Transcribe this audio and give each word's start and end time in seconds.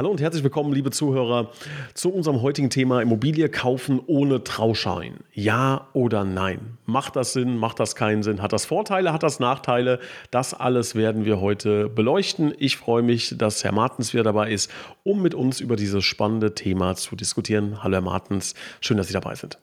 Hallo 0.00 0.08
und 0.08 0.22
herzlich 0.22 0.42
willkommen, 0.42 0.72
liebe 0.72 0.90
Zuhörer, 0.90 1.50
zu 1.92 2.10
unserem 2.10 2.40
heutigen 2.40 2.70
Thema 2.70 3.02
Immobilie 3.02 3.50
kaufen 3.50 4.00
ohne 4.06 4.42
Trauschein. 4.42 5.16
Ja 5.34 5.88
oder 5.92 6.24
nein? 6.24 6.78
Macht 6.86 7.16
das 7.16 7.34
Sinn? 7.34 7.58
Macht 7.58 7.80
das 7.80 7.96
keinen 7.96 8.22
Sinn? 8.22 8.40
Hat 8.40 8.54
das 8.54 8.64
Vorteile? 8.64 9.12
Hat 9.12 9.22
das 9.22 9.40
Nachteile? 9.40 10.00
Das 10.30 10.54
alles 10.54 10.94
werden 10.94 11.26
wir 11.26 11.42
heute 11.42 11.90
beleuchten. 11.90 12.54
Ich 12.58 12.78
freue 12.78 13.02
mich, 13.02 13.34
dass 13.36 13.62
Herr 13.62 13.72
Martens 13.72 14.14
wieder 14.14 14.22
dabei 14.22 14.50
ist, 14.50 14.70
um 15.02 15.20
mit 15.20 15.34
uns 15.34 15.60
über 15.60 15.76
dieses 15.76 16.02
spannende 16.02 16.54
Thema 16.54 16.96
zu 16.96 17.14
diskutieren. 17.14 17.82
Hallo, 17.82 17.96
Herr 17.96 18.00
Martens. 18.00 18.54
Schön, 18.80 18.96
dass 18.96 19.08
Sie 19.08 19.12
dabei 19.12 19.34
sind. 19.34 19.58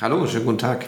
Hallo, 0.00 0.24
schönen 0.28 0.44
guten 0.44 0.58
Tag. 0.58 0.86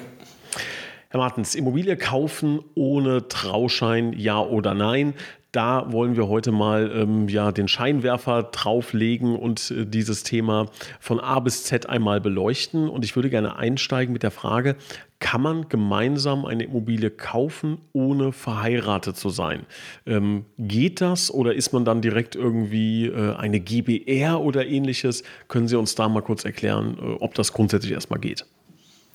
Herr 1.08 1.18
Martens, 1.18 1.56
Immobilie 1.56 1.96
kaufen 1.96 2.60
ohne 2.76 3.26
Trauschein, 3.26 4.12
ja 4.12 4.40
oder 4.40 4.72
nein? 4.74 5.14
Da 5.54 5.92
wollen 5.92 6.16
wir 6.16 6.26
heute 6.26 6.50
mal 6.50 6.90
ähm, 6.92 7.28
ja, 7.28 7.52
den 7.52 7.68
Scheinwerfer 7.68 8.42
drauflegen 8.42 9.36
und 9.36 9.70
äh, 9.70 9.86
dieses 9.86 10.24
Thema 10.24 10.66
von 10.98 11.20
A 11.20 11.38
bis 11.38 11.62
Z 11.62 11.88
einmal 11.88 12.20
beleuchten. 12.20 12.88
Und 12.88 13.04
ich 13.04 13.14
würde 13.14 13.30
gerne 13.30 13.54
einsteigen 13.54 14.12
mit 14.12 14.24
der 14.24 14.32
Frage, 14.32 14.74
kann 15.20 15.42
man 15.42 15.68
gemeinsam 15.68 16.44
eine 16.44 16.64
Immobilie 16.64 17.08
kaufen, 17.08 17.78
ohne 17.92 18.32
verheiratet 18.32 19.16
zu 19.16 19.28
sein? 19.30 19.64
Ähm, 20.06 20.44
geht 20.58 21.00
das 21.00 21.32
oder 21.32 21.54
ist 21.54 21.72
man 21.72 21.84
dann 21.84 22.02
direkt 22.02 22.34
irgendwie 22.34 23.06
äh, 23.06 23.36
eine 23.36 23.60
GBR 23.60 24.40
oder 24.40 24.66
ähnliches? 24.66 25.22
Können 25.46 25.68
Sie 25.68 25.78
uns 25.78 25.94
da 25.94 26.08
mal 26.08 26.22
kurz 26.22 26.44
erklären, 26.44 26.98
äh, 27.00 27.12
ob 27.20 27.34
das 27.34 27.52
grundsätzlich 27.52 27.92
erstmal 27.92 28.18
geht? 28.18 28.44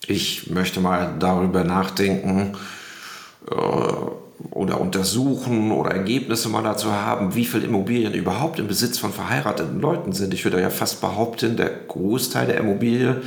Ich 0.07 0.49
möchte 0.49 0.79
mal 0.79 1.17
darüber 1.19 1.65
nachdenken, 1.65 2.55
äh, 3.51 3.55
oder 4.51 4.79
untersuchen 4.79 5.71
oder 5.71 5.91
Ergebnisse 5.91 6.49
mal 6.49 6.63
dazu 6.63 6.91
haben, 6.91 7.35
wie 7.35 7.45
viele 7.45 7.65
Immobilien 7.65 8.13
überhaupt 8.13 8.59
im 8.59 8.67
Besitz 8.67 8.97
von 8.97 9.11
verheirateten 9.11 9.81
Leuten 9.81 10.13
sind. 10.13 10.33
Ich 10.33 10.43
würde 10.45 10.61
ja 10.61 10.69
fast 10.69 11.01
behaupten, 11.01 11.57
der 11.57 11.69
Großteil 11.69 12.47
der 12.47 12.57
Immobilie 12.57 13.21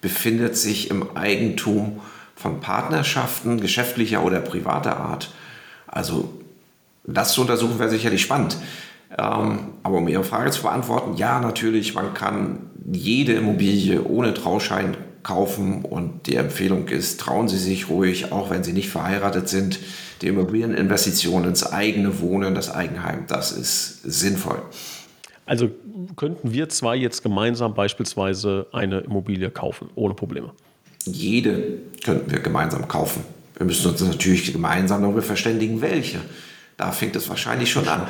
befindet 0.00 0.56
sich 0.56 0.90
im 0.90 1.16
Eigentum 1.16 2.00
von 2.36 2.60
Partnerschaften 2.60 3.60
geschäftlicher 3.60 4.24
oder 4.24 4.40
privater 4.40 4.98
Art. 4.98 5.32
Also 5.86 6.30
das 7.04 7.32
zu 7.32 7.42
untersuchen 7.42 7.78
wäre 7.78 7.90
sicherlich 7.90 8.22
spannend. 8.22 8.56
Ähm, 9.18 9.58
aber 9.82 9.96
um 9.96 10.08
Ihre 10.08 10.24
Frage 10.24 10.50
zu 10.50 10.62
beantworten, 10.62 11.16
ja, 11.16 11.40
natürlich, 11.40 11.94
man 11.94 12.14
kann 12.14 12.70
jede 12.90 13.32
Immobilie 13.32 14.02
ohne 14.04 14.34
Trauschein 14.34 14.96
kaufen 15.22 15.84
und 15.84 16.26
die 16.26 16.36
Empfehlung 16.36 16.88
ist, 16.88 17.20
trauen 17.20 17.48
Sie 17.48 17.58
sich 17.58 17.90
ruhig, 17.90 18.32
auch 18.32 18.50
wenn 18.50 18.64
Sie 18.64 18.72
nicht 18.72 18.88
verheiratet 18.88 19.48
sind, 19.48 19.80
die 20.22 20.28
Immobilieninvestition 20.28 21.44
ins 21.44 21.64
eigene 21.64 22.20
Wohnen, 22.20 22.54
das 22.54 22.70
Eigenheim, 22.70 23.24
das 23.26 23.52
ist 23.52 24.02
sinnvoll. 24.02 24.62
Also 25.46 25.70
könnten 26.16 26.52
wir 26.52 26.68
zwei 26.68 26.96
jetzt 26.96 27.22
gemeinsam 27.22 27.74
beispielsweise 27.74 28.66
eine 28.72 29.00
Immobilie 29.00 29.50
kaufen, 29.50 29.90
ohne 29.94 30.14
Probleme? 30.14 30.52
Jede 31.04 31.78
könnten 32.04 32.30
wir 32.30 32.40
gemeinsam 32.40 32.86
kaufen. 32.86 33.24
Wir 33.56 33.66
müssen 33.66 33.90
uns 33.90 34.00
natürlich 34.00 34.52
gemeinsam 34.52 35.02
darüber 35.02 35.22
verständigen, 35.22 35.80
welche. 35.80 36.20
Da 36.80 36.92
fängt 36.92 37.14
es 37.14 37.28
wahrscheinlich 37.28 37.70
schon 37.70 37.86
an. 37.88 38.06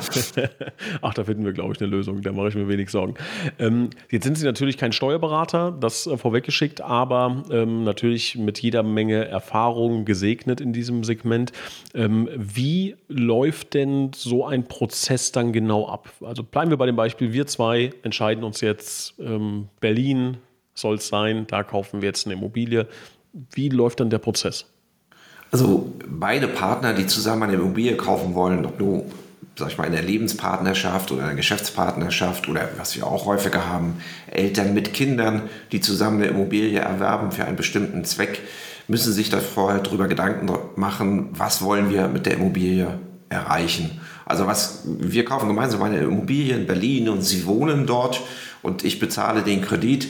Ach, 1.01 1.13
da 1.13 1.25
finden 1.25 1.43
wir, 1.43 1.51
glaube 1.51 1.73
ich, 1.73 1.81
eine 1.81 1.89
Lösung. 1.89 2.21
Da 2.21 2.31
mache 2.31 2.47
ich 2.47 2.55
mir 2.55 2.69
wenig 2.69 2.89
Sorgen. 2.89 3.15
Ähm, 3.59 3.89
jetzt 4.09 4.23
sind 4.23 4.37
Sie 4.37 4.45
natürlich 4.45 4.77
kein 4.77 4.93
Steuerberater, 4.93 5.75
das 5.77 6.07
äh, 6.07 6.15
vorweggeschickt, 6.15 6.79
aber 6.79 7.43
ähm, 7.51 7.83
natürlich 7.83 8.37
mit 8.37 8.59
jeder 8.59 8.81
Menge 8.81 9.27
Erfahrung 9.27 10.05
gesegnet 10.05 10.61
in 10.61 10.71
diesem 10.71 11.03
Segment. 11.03 11.51
Ähm, 11.93 12.29
wie 12.33 12.95
läuft 13.09 13.73
denn 13.73 14.11
so 14.15 14.45
ein 14.45 14.63
Prozess 14.63 15.33
dann 15.33 15.51
genau 15.51 15.89
ab? 15.89 16.09
Also 16.21 16.41
bleiben 16.41 16.69
wir 16.69 16.77
bei 16.77 16.85
dem 16.85 16.95
Beispiel, 16.95 17.33
wir 17.33 17.47
zwei 17.47 17.91
entscheiden 18.03 18.45
uns 18.45 18.61
jetzt, 18.61 19.19
ähm, 19.19 19.67
Berlin 19.81 20.37
soll 20.75 20.95
es 20.95 21.09
sein, 21.09 21.45
da 21.45 21.63
kaufen 21.63 22.01
wir 22.01 22.07
jetzt 22.07 22.25
eine 22.25 22.35
Immobilie. 22.35 22.87
Wie 23.51 23.67
läuft 23.67 23.99
dann 23.99 24.09
der 24.09 24.19
Prozess? 24.19 24.70
Also 25.51 25.93
beide 26.07 26.47
Partner, 26.47 26.93
die 26.93 27.07
zusammen 27.07 27.43
eine 27.43 27.53
Immobilie 27.53 27.97
kaufen 27.97 28.33
wollen, 28.35 28.65
ob 28.65 28.79
nur, 28.79 29.05
sag 29.57 29.69
ich 29.69 29.77
mal, 29.77 29.85
in 29.85 29.91
der 29.91 30.01
Lebenspartnerschaft 30.01 31.11
oder 31.11 31.21
in 31.21 31.27
der 31.27 31.35
Geschäftspartnerschaft 31.35 32.47
oder 32.47 32.69
was 32.77 32.95
wir 32.95 33.05
auch 33.05 33.25
häufiger 33.25 33.67
haben, 33.67 34.01
Eltern 34.27 34.73
mit 34.73 34.93
Kindern, 34.93 35.43
die 35.73 35.81
zusammen 35.81 36.21
eine 36.21 36.31
Immobilie 36.31 36.79
erwerben 36.79 37.31
für 37.31 37.43
einen 37.43 37.57
bestimmten 37.57 38.05
Zweck, 38.05 38.39
müssen 38.87 39.11
sich 39.11 39.29
da 39.29 39.39
vorher 39.39 39.81
darüber 39.81 40.07
Gedanken 40.07 40.49
machen, 40.75 41.29
was 41.33 41.61
wollen 41.61 41.89
wir 41.89 42.07
mit 42.07 42.25
der 42.25 42.35
Immobilie 42.35 42.99
erreichen. 43.29 43.99
Also 44.25 44.47
was, 44.47 44.83
wir 44.85 45.25
kaufen 45.25 45.47
gemeinsam 45.47 45.83
eine 45.83 45.99
Immobilie 45.99 46.55
in 46.55 46.65
Berlin 46.65 47.09
und 47.09 47.21
Sie 47.21 47.45
wohnen 47.45 47.85
dort 47.85 48.21
und 48.61 48.85
ich 48.85 48.99
bezahle 48.99 49.41
den 49.41 49.61
Kredit 49.61 50.07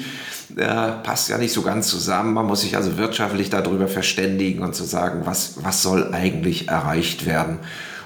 äh, 0.58 0.92
passt 1.04 1.30
ja 1.30 1.38
nicht 1.38 1.54
so 1.54 1.62
ganz 1.62 1.88
zusammen. 1.88 2.34
Man 2.34 2.46
muss 2.46 2.62
sich 2.62 2.76
also 2.76 2.98
wirtschaftlich 2.98 3.50
darüber 3.50 3.88
verständigen 3.88 4.64
und 4.64 4.76
zu 4.76 4.84
sagen, 4.84 5.22
was, 5.26 5.64
was 5.64 5.82
soll 5.82 6.14
eigentlich 6.14 6.68
erreicht 6.68 7.26
werden. 7.26 7.60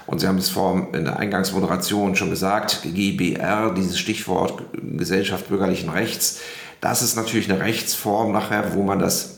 Und 0.06 0.20
Sie 0.20 0.28
haben 0.28 0.38
es 0.38 0.50
vor 0.50 0.88
in 0.92 1.04
der 1.04 1.18
Eingangsmoderation 1.18 2.14
schon 2.14 2.30
gesagt, 2.30 2.82
GBR, 2.84 3.74
dieses 3.74 3.98
Stichwort 3.98 4.62
Gesellschaft 4.72 5.48
bürgerlichen 5.48 5.90
Rechts, 5.90 6.40
das 6.80 7.02
ist 7.02 7.16
natürlich 7.16 7.50
eine 7.50 7.60
Rechtsform 7.60 8.32
nachher, 8.32 8.74
wo 8.74 8.82
man 8.82 8.98
das 8.98 9.36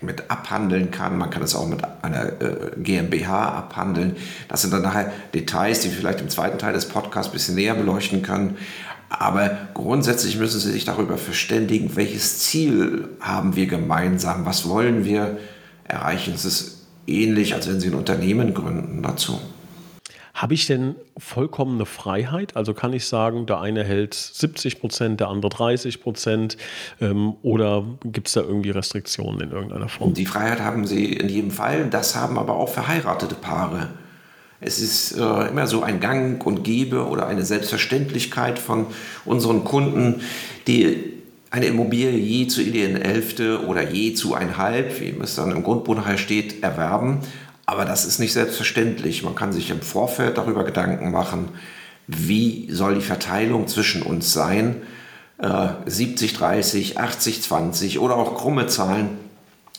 mit 0.00 0.30
abhandeln 0.30 0.90
kann. 0.90 1.16
Man 1.16 1.30
kann 1.30 1.42
es 1.42 1.54
auch 1.54 1.66
mit 1.66 1.82
einer 2.02 2.40
äh, 2.42 2.72
GmbH 2.76 3.48
abhandeln. 3.48 4.16
Das 4.48 4.62
sind 4.62 4.72
dann 4.72 4.82
nachher 4.82 5.12
Details, 5.32 5.80
die 5.80 5.90
wir 5.90 5.96
vielleicht 5.96 6.20
im 6.20 6.28
zweiten 6.28 6.58
Teil 6.58 6.74
des 6.74 6.86
Podcasts 6.86 7.30
ein 7.30 7.32
bisschen 7.32 7.54
näher 7.54 7.74
beleuchten 7.74 8.22
können. 8.22 8.58
Aber 9.08 9.50
grundsätzlich 9.74 10.38
müssen 10.38 10.60
Sie 10.60 10.72
sich 10.72 10.84
darüber 10.84 11.18
verständigen, 11.18 11.96
welches 11.96 12.40
Ziel 12.40 13.08
haben 13.20 13.56
wir 13.56 13.66
gemeinsam, 13.66 14.44
was 14.44 14.68
wollen 14.68 15.04
wir 15.04 15.38
erreichen. 15.84 16.34
Es 16.34 16.44
ist 16.44 16.86
ähnlich, 17.06 17.54
als 17.54 17.68
wenn 17.68 17.80
Sie 17.80 17.88
ein 17.88 17.94
Unternehmen 17.94 18.54
gründen 18.54 19.02
dazu. 19.02 19.38
Habe 20.34 20.54
ich 20.54 20.66
denn 20.66 20.96
vollkommene 21.16 21.86
Freiheit? 21.86 22.56
Also 22.56 22.74
kann 22.74 22.92
ich 22.92 23.06
sagen, 23.06 23.46
der 23.46 23.60
eine 23.60 23.84
hält 23.84 24.14
70 24.14 24.80
Prozent, 24.80 25.20
der 25.20 25.28
andere 25.28 25.48
30 25.48 26.02
Prozent? 26.02 26.56
Ähm, 27.00 27.34
oder 27.42 27.84
gibt 28.02 28.26
es 28.26 28.34
da 28.34 28.40
irgendwie 28.40 28.70
Restriktionen 28.70 29.40
in 29.40 29.52
irgendeiner 29.52 29.88
Form? 29.88 30.12
Die 30.12 30.26
Freiheit 30.26 30.60
haben 30.60 30.88
Sie 30.88 31.12
in 31.12 31.28
jedem 31.28 31.52
Fall. 31.52 31.88
Das 31.88 32.16
haben 32.16 32.36
aber 32.36 32.56
auch 32.56 32.68
verheiratete 32.68 33.36
Paare. 33.36 33.90
Es 34.60 34.80
ist 34.80 35.12
äh, 35.12 35.48
immer 35.48 35.66
so 35.66 35.82
ein 35.82 36.00
Gang 36.00 36.44
und 36.46 36.62
Gebe 36.62 37.06
oder 37.06 37.26
eine 37.26 37.44
Selbstverständlichkeit 37.44 38.58
von 38.58 38.86
unseren 39.24 39.64
Kunden, 39.64 40.22
die 40.66 41.14
eine 41.50 41.66
Immobilie 41.66 42.10
je 42.10 42.48
zu 42.48 42.62
ideellen 42.62 43.00
Hälfte 43.00 43.64
oder 43.66 43.88
je 43.88 44.14
zu 44.14 44.34
einhalb, 44.34 45.00
wie 45.00 45.14
es 45.22 45.36
dann 45.36 45.52
im 45.52 45.62
Grundbuch 45.62 45.98
steht, 46.16 46.62
erwerben. 46.62 47.20
Aber 47.66 47.84
das 47.84 48.04
ist 48.04 48.18
nicht 48.18 48.32
selbstverständlich. 48.32 49.22
Man 49.22 49.34
kann 49.34 49.52
sich 49.52 49.70
im 49.70 49.80
Vorfeld 49.80 50.36
darüber 50.36 50.64
Gedanken 50.64 51.10
machen, 51.10 51.48
wie 52.06 52.68
soll 52.70 52.96
die 52.96 53.00
Verteilung 53.00 53.68
zwischen 53.68 54.02
uns 54.02 54.32
sein. 54.32 54.82
Äh, 55.38 55.68
70, 55.86 56.34
30, 56.34 56.98
80, 56.98 57.42
20 57.42 57.98
oder 58.00 58.16
auch 58.16 58.36
krumme 58.36 58.66
Zahlen 58.66 59.10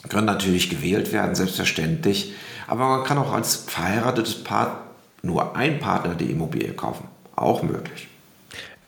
können 0.08 0.26
natürlich 0.26 0.70
gewählt 0.70 1.12
werden, 1.12 1.34
selbstverständlich. 1.34 2.32
Aber 2.66 2.88
man 2.88 3.04
kann 3.04 3.18
auch 3.18 3.32
als 3.32 3.56
verheiratetes 3.56 4.42
Paar 4.42 4.86
nur 5.22 5.56
ein 5.56 5.78
Partner 5.78 6.14
die 6.14 6.30
Immobilie 6.30 6.72
kaufen. 6.72 7.08
Auch 7.34 7.62
möglich. 7.62 8.08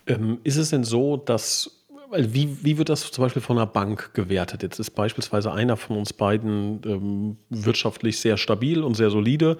Ähm, 0.06 0.38
ist 0.44 0.56
es 0.56 0.70
denn 0.70 0.84
so, 0.84 1.16
dass 1.16 1.70
wie, 2.10 2.56
wie 2.62 2.78
wird 2.78 2.88
das 2.88 3.10
zum 3.10 3.24
Beispiel 3.24 3.42
von 3.42 3.58
einer 3.58 3.66
Bank 3.66 4.14
gewertet? 4.14 4.62
Jetzt 4.62 4.78
ist 4.78 4.90
beispielsweise 4.92 5.52
einer 5.52 5.76
von 5.76 5.98
uns 5.98 6.12
beiden 6.12 6.80
ähm, 6.86 7.36
wirtschaftlich 7.50 8.18
sehr 8.18 8.36
stabil 8.36 8.82
und 8.82 8.94
sehr 8.94 9.10
solide, 9.10 9.58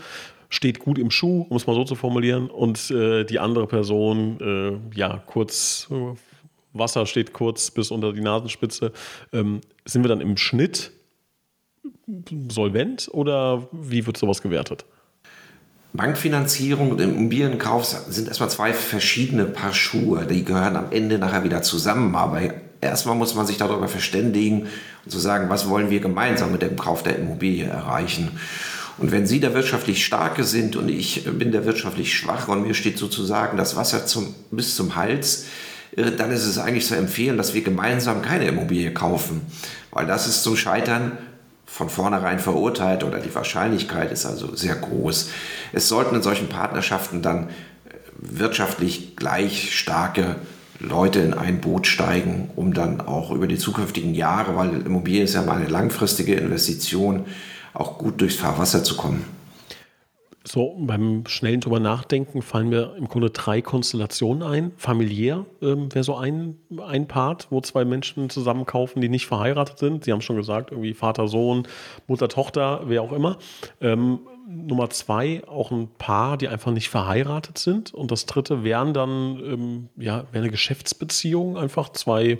steht 0.49 0.79
gut 0.79 0.99
im 0.99 1.11
Schuh, 1.11 1.47
um 1.49 1.57
es 1.57 1.67
mal 1.67 1.75
so 1.75 1.85
zu 1.85 1.95
formulieren, 1.95 2.49
und 2.49 2.91
äh, 2.91 3.25
die 3.25 3.39
andere 3.39 3.67
Person, 3.67 4.41
äh, 4.41 4.99
ja, 4.99 5.23
kurz, 5.27 5.89
äh, 5.91 6.15
Wasser 6.73 7.05
steht 7.07 7.35
kurz 7.35 7.71
bis 7.71 7.91
unter 7.91 8.13
die 8.13 8.21
Nasenspitze. 8.21 8.93
Ähm, 9.33 9.61
sind 9.85 10.05
wir 10.05 10.09
dann 10.09 10.21
im 10.21 10.37
Schnitt 10.37 10.93
solvent 12.51 13.09
oder 13.13 13.69
wie 13.73 14.07
wird 14.07 14.17
sowas 14.17 14.43
gewertet? 14.43 14.85
Bankfinanzierung 15.95 16.91
und 16.91 17.01
Immobilienkauf 17.01 17.85
sind 17.85 18.29
erstmal 18.29 18.51
zwei 18.51 18.73
verschiedene 18.73 19.47
Paar 19.47 19.73
Schuhe. 19.73 20.27
Die 20.27 20.45
gehören 20.45 20.77
am 20.77 20.93
Ende 20.93 21.19
nachher 21.19 21.45
wieder 21.45 21.63
zusammen. 21.63 22.15
Aber 22.15 22.41
erstmal 22.81 23.17
muss 23.17 23.35
man 23.35 23.47
sich 23.47 23.57
darüber 23.57 23.89
verständigen 23.89 24.67
und 25.05 25.11
zu 25.11 25.19
sagen, 25.19 25.49
was 25.49 25.69
wollen 25.69 25.91
wir 25.91 26.01
gemeinsam 26.01 26.53
mit 26.53 26.63
dem 26.63 26.77
Kauf 26.77 27.03
der 27.03 27.17
Immobilie 27.17 27.67
erreichen. 27.67 28.39
Und 28.99 29.13
wenn 29.13 29.27
Sie 29.27 29.41
der 29.41 29.55
wirtschaftlich 29.55 30.05
Starke 30.05 30.45
sind 30.45 30.77
und 30.77 30.89
ich 30.89 31.25
bin 31.25 31.53
der 31.53 31.65
wirtschaftlich 31.65 32.15
Schwache 32.15 32.51
und 32.51 32.67
mir 32.67 32.75
steht 32.75 32.99
sozusagen 32.99 33.57
das 33.57 33.77
Wasser 33.77 34.07
zum, 34.07 34.35
bis 34.51 34.75
zum 34.75 34.97
Hals, 34.97 35.47
äh, 35.97 36.11
dann 36.11 36.33
ist 36.33 36.45
es 36.45 36.59
eigentlich 36.59 36.87
zu 36.87 36.97
empfehlen, 36.97 37.37
dass 37.37 37.55
wir 37.55 37.63
gemeinsam 37.63 38.23
keine 38.23 38.47
Immobilie 38.47 38.93
kaufen, 38.93 39.43
weil 39.93 40.07
das 40.07 40.27
ist 40.27 40.43
zum 40.43 40.57
Scheitern 40.57 41.17
von 41.69 41.91
vornherein 41.91 42.39
verurteilt 42.39 43.05
oder 43.05 43.19
die 43.19 43.35
Wahrscheinlichkeit 43.35 44.11
ist 44.11 44.25
also 44.25 44.57
sehr 44.57 44.75
groß. 44.75 45.31
Es 45.73 45.89
sollten 45.89 46.17
in 46.17 46.23
solchen 46.23 46.49
Partnerschaften 46.49 47.21
dann 47.21 47.49
äh, 47.49 47.51
wirtschaftlich 48.17 49.15
gleich 49.17 49.77
starke 49.77 50.37
Leute 50.81 51.21
in 51.21 51.35
ein 51.35 51.61
Boot 51.61 51.87
steigen, 51.87 52.51
um 52.57 52.73
dann 52.73 53.01
auch 53.01 53.31
über 53.31 53.47
die 53.47 53.59
zukünftigen 53.59 54.15
Jahre, 54.15 54.57
weil 54.57 54.81
Immobilie 54.87 55.23
ist 55.23 55.35
ja 55.35 55.43
mal 55.43 55.57
eine 55.57 55.69
langfristige 55.69 56.35
Investition, 56.35 57.27
auch 57.75 57.99
gut 57.99 58.21
durchs 58.21 58.37
Fahrwasser 58.37 58.83
zu 58.83 58.97
kommen. 58.97 59.38
So, 60.49 60.75
beim 60.79 61.27
schnellen 61.27 61.61
drüber 61.61 61.79
nachdenken 61.79 62.41
fallen 62.41 62.71
mir 62.71 62.95
im 62.97 63.07
Grunde 63.07 63.29
drei 63.29 63.61
Konstellationen 63.61 64.43
ein. 64.43 64.73
Familiär 64.79 65.45
ähm, 65.61 65.95
wäre 65.95 66.05
so 66.05 66.17
ein, 66.17 66.57
ein 66.87 67.07
Part, 67.07 67.49
wo 67.51 67.61
zwei 67.61 67.85
Menschen 67.85 68.31
zusammen 68.31 68.65
kaufen, 68.65 69.03
die 69.03 69.11
nicht 69.11 69.27
verheiratet 69.27 69.79
sind. 69.79 70.05
Sie 70.05 70.13
haben 70.13 70.23
schon 70.23 70.37
gesagt, 70.37 70.71
irgendwie 70.71 70.95
Vater, 70.95 71.29
Sohn, 71.29 71.69
Mutter, 72.07 72.29
Tochter, 72.29 72.81
wer 72.87 73.03
auch 73.03 73.13
immer. 73.13 73.37
Ähm, 73.83 74.21
Nummer 74.49 74.89
zwei, 74.89 75.43
auch 75.47 75.71
ein 75.71 75.89
Paar, 75.99 76.39
die 76.39 76.49
einfach 76.49 76.73
nicht 76.73 76.89
verheiratet 76.89 77.59
sind. 77.59 77.93
Und 77.93 78.11
das 78.11 78.25
dritte 78.25 78.65
wären 78.65 78.95
dann, 78.95 79.39
ähm, 79.45 79.89
ja, 79.97 80.25
wäre 80.33 80.45
eine 80.45 80.51
Geschäftsbeziehung, 80.51 81.59
einfach 81.59 81.91
zwei 81.91 82.39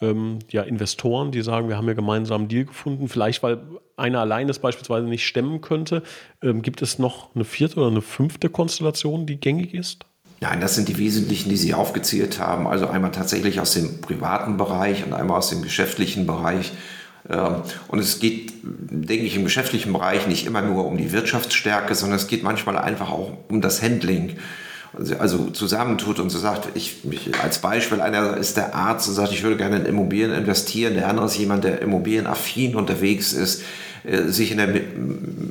ähm, 0.00 0.38
ja, 0.48 0.62
Investoren, 0.62 1.30
die 1.30 1.42
sagen, 1.42 1.68
wir 1.68 1.76
haben 1.76 1.88
ja 1.88 1.92
gemeinsam 1.92 2.42
einen 2.42 2.48
Deal 2.48 2.64
gefunden. 2.64 3.08
Vielleicht, 3.08 3.42
weil 3.42 3.60
einer 4.00 4.20
allein 4.20 4.48
das 4.48 4.58
beispielsweise 4.58 5.06
nicht 5.06 5.26
stemmen 5.26 5.60
könnte. 5.60 6.02
Ähm, 6.42 6.62
gibt 6.62 6.82
es 6.82 6.98
noch 6.98 7.34
eine 7.34 7.44
vierte 7.44 7.76
oder 7.76 7.88
eine 7.88 8.02
fünfte 8.02 8.48
Konstellation, 8.48 9.26
die 9.26 9.36
gängig 9.36 9.74
ist? 9.74 10.04
Nein, 10.40 10.60
das 10.60 10.74
sind 10.74 10.88
die 10.88 10.96
wesentlichen, 10.98 11.50
die 11.50 11.56
Sie 11.56 11.74
aufgezählt 11.74 12.38
haben. 12.38 12.66
Also 12.66 12.88
einmal 12.88 13.12
tatsächlich 13.12 13.60
aus 13.60 13.74
dem 13.74 14.00
privaten 14.00 14.56
Bereich 14.56 15.04
und 15.04 15.12
einmal 15.12 15.36
aus 15.38 15.50
dem 15.50 15.62
geschäftlichen 15.62 16.26
Bereich. 16.26 16.72
Ähm, 17.28 17.56
und 17.88 17.98
es 17.98 18.18
geht, 18.18 18.52
denke 18.62 19.24
ich, 19.24 19.36
im 19.36 19.44
geschäftlichen 19.44 19.92
Bereich 19.92 20.26
nicht 20.26 20.46
immer 20.46 20.62
nur 20.62 20.86
um 20.86 20.96
die 20.96 21.12
Wirtschaftsstärke, 21.12 21.94
sondern 21.94 22.18
es 22.18 22.26
geht 22.26 22.42
manchmal 22.42 22.78
einfach 22.78 23.10
auch 23.10 23.32
um 23.48 23.60
das 23.60 23.82
Handling 23.82 24.36
also 25.18 25.50
zusammentut 25.50 26.18
und 26.18 26.30
so 26.30 26.38
sagt, 26.38 26.68
ich, 26.74 27.04
ich, 27.10 27.38
als 27.40 27.60
Beispiel, 27.60 28.00
einer 28.00 28.36
ist 28.36 28.56
der 28.56 28.74
Arzt 28.74 29.08
und 29.08 29.14
sagt, 29.14 29.32
ich 29.32 29.42
würde 29.42 29.56
gerne 29.56 29.76
in 29.76 29.86
Immobilien 29.86 30.32
investieren, 30.32 30.94
der 30.94 31.08
andere 31.08 31.26
ist 31.26 31.38
jemand, 31.38 31.64
der 31.64 31.80
immobilienaffin 31.80 32.74
unterwegs 32.74 33.32
ist, 33.32 33.62
äh, 34.04 34.22
sich 34.24 34.52
in 34.52 34.58
der 34.58 34.68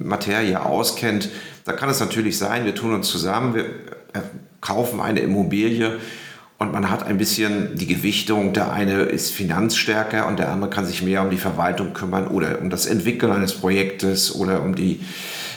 Materie 0.04 0.63
auskennt. 0.63 1.30
Da 1.66 1.74
kann 1.74 1.90
es 1.90 2.00
natürlich 2.00 2.38
sein, 2.38 2.66
wir 2.66 2.75
tun 2.75 2.94
uns 2.94 3.10
zusammen, 3.10 3.56
wir 3.56 3.66
äh, 3.66 4.22
kaufen 4.62 5.00
eine 5.00 5.19
Immobilie 5.19 6.00
und 6.60 6.74
man 6.74 6.90
hat 6.90 7.04
ein 7.04 7.18
bisschen 7.18 7.78
die 7.78 7.88
Gewichtung, 7.88 8.51
der 8.51 8.74
eine 8.74 9.04
ist 9.04 9.31
finanzstärker 9.31 10.28
und 10.28 10.40
der 10.40 10.50
andere 10.51 10.69
kann 10.69 10.86
sich 10.86 11.01
mehr 11.01 11.22
um 11.22 11.30
die 11.30 11.38
Verwaltung 11.38 11.94
kümmern 11.94 12.28
oder 12.28 12.60
um 12.62 12.69
das 12.69 12.86
Entwickeln 12.86 13.31
eines 13.31 13.54
Projektes 13.54 14.36
oder 14.36 14.62
um 14.62 14.75
die 14.75 15.00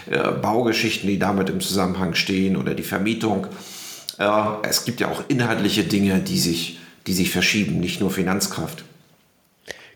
äh, 0.08 0.30
Baugeschichten, 0.30 1.08
die 1.08 1.18
damit 1.18 1.50
im 1.50 1.60
Zusammenhang 1.60 2.14
stehen 2.14 2.56
oder 2.56 2.74
die 2.74 2.84
Vermietung. 2.84 3.48
Äh, 4.18 4.28
es 4.62 4.84
gibt 4.84 5.00
ja 5.00 5.08
auch 5.08 5.24
inhaltliche 5.26 5.82
Dinge, 5.82 6.20
die 6.20 6.38
sich, 6.38 6.78
die 7.08 7.14
sich 7.14 7.30
verschieben, 7.30 7.80
nicht 7.80 8.00
nur 8.00 8.12
Finanzkraft. 8.12 8.84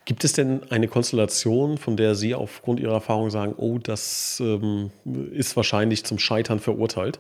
Gibt 0.07 0.23
es 0.23 0.33
denn 0.33 0.61
eine 0.71 0.87
Konstellation, 0.87 1.79
von 1.79 1.97
der 1.97 2.15
Sie 2.15 2.37
aufgrund 2.37 2.79
Ihrer 2.79 2.95
Erfahrung 2.95 3.29
sagen, 3.31 3.55
oh, 3.57 3.79
das 3.79 4.41
ähm, 4.41 4.91
ist 5.33 5.57
wahrscheinlich 5.57 6.05
zum 6.05 6.21
Scheitern 6.21 6.61
verurteilt? 6.61 7.19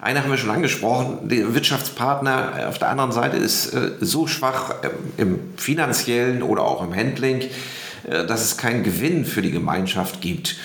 Eine 0.00 0.20
haben 0.20 0.30
wir 0.30 0.36
schon 0.36 0.50
angesprochen, 0.50 1.28
der 1.28 1.54
Wirtschaftspartner 1.54 2.68
auf 2.68 2.80
der 2.80 2.88
anderen 2.88 3.12
Seite 3.12 3.36
ist 3.36 3.72
äh, 3.72 3.92
so 4.00 4.26
schwach 4.26 4.82
äh, 4.82 4.90
im 5.16 5.38
finanziellen 5.56 6.42
oder 6.42 6.62
auch 6.62 6.82
im 6.82 6.92
Handling, 6.92 7.42
äh, 8.02 8.26
dass 8.26 8.42
es 8.42 8.56
keinen 8.56 8.82
Gewinn 8.82 9.24
für 9.24 9.40
die 9.40 9.52
Gemeinschaft 9.52 10.20
gibt. 10.20 10.56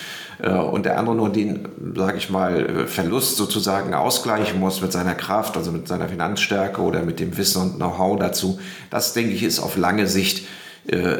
Äh, 0.42 0.50
und 0.50 0.86
der 0.86 0.98
andere 0.98 1.14
nur 1.14 1.30
den, 1.30 1.68
sage 1.94 2.18
ich 2.18 2.30
mal, 2.30 2.88
Verlust 2.88 3.36
sozusagen 3.36 3.94
ausgleichen 3.94 4.58
muss 4.58 4.80
mit 4.82 4.90
seiner 4.90 5.14
Kraft, 5.14 5.56
also 5.56 5.70
mit 5.70 5.86
seiner 5.86 6.08
Finanzstärke 6.08 6.80
oder 6.80 7.04
mit 7.04 7.20
dem 7.20 7.36
Wissen 7.36 7.62
und 7.62 7.76
Know-how 7.76 8.18
dazu. 8.18 8.58
Das, 8.90 9.12
denke 9.12 9.34
ich, 9.34 9.44
ist 9.44 9.60
auf 9.60 9.76
lange 9.76 10.08
Sicht 10.08 10.48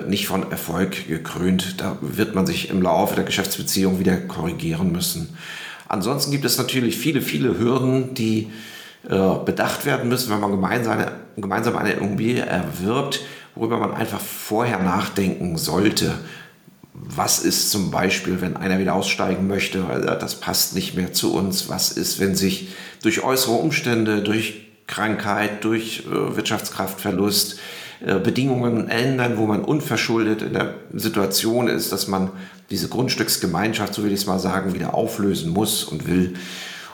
nicht 0.08 0.26
von 0.26 0.50
Erfolg 0.50 1.06
gekrönt. 1.06 1.80
Da 1.80 1.96
wird 2.00 2.34
man 2.34 2.46
sich 2.46 2.68
im 2.68 2.82
Laufe 2.82 3.14
der 3.14 3.24
Geschäftsbeziehung 3.24 4.00
wieder 4.00 4.16
korrigieren 4.16 4.90
müssen. 4.90 5.36
Ansonsten 5.86 6.32
gibt 6.32 6.44
es 6.44 6.58
natürlich 6.58 6.96
viele, 6.96 7.22
viele 7.22 7.58
Hürden, 7.58 8.14
die 8.14 8.50
äh, 9.08 9.34
bedacht 9.44 9.84
werden 9.84 10.08
müssen, 10.08 10.32
wenn 10.32 10.40
man 10.40 10.50
gemeinsam 10.50 10.98
eine, 10.98 11.12
gemeinsam 11.36 11.76
eine 11.76 11.92
Immobilie 11.92 12.44
erwirbt, 12.44 13.20
worüber 13.54 13.78
man 13.78 13.92
einfach 13.94 14.20
vorher 14.20 14.80
nachdenken 14.80 15.56
sollte 15.58 16.14
was 16.94 17.40
ist 17.40 17.70
zum 17.70 17.90
Beispiel, 17.90 18.40
wenn 18.40 18.56
einer 18.56 18.78
wieder 18.78 18.94
aussteigen 18.94 19.46
möchte, 19.46 19.88
weil 19.88 20.02
das 20.02 20.40
passt 20.40 20.74
nicht 20.74 20.94
mehr 20.94 21.12
zu 21.12 21.34
uns? 21.34 21.68
Was 21.68 21.92
ist, 21.92 22.20
wenn 22.20 22.34
sich 22.34 22.68
durch 23.02 23.22
äußere 23.22 23.54
Umstände, 23.54 24.22
durch 24.22 24.66
Krankheit, 24.86 25.64
durch 25.64 26.04
äh, 26.06 26.36
Wirtschaftskraftverlust 26.36 27.54
äh, 27.54 27.56
Bedingungen 28.04 28.88
ändern, 28.88 29.36
wo 29.36 29.46
man 29.46 29.64
unverschuldet 29.64 30.42
in 30.42 30.52
der 30.52 30.74
Situation 30.92 31.68
ist, 31.68 31.92
dass 31.92 32.08
man 32.08 32.30
diese 32.70 32.88
Grundstücksgemeinschaft, 32.88 33.94
so 33.94 34.02
will 34.02 34.12
ich 34.12 34.20
es 34.20 34.26
mal 34.26 34.38
sagen, 34.38 34.74
wieder 34.74 34.94
auflösen 34.94 35.52
muss 35.52 35.84
und 35.84 36.06
will. 36.08 36.34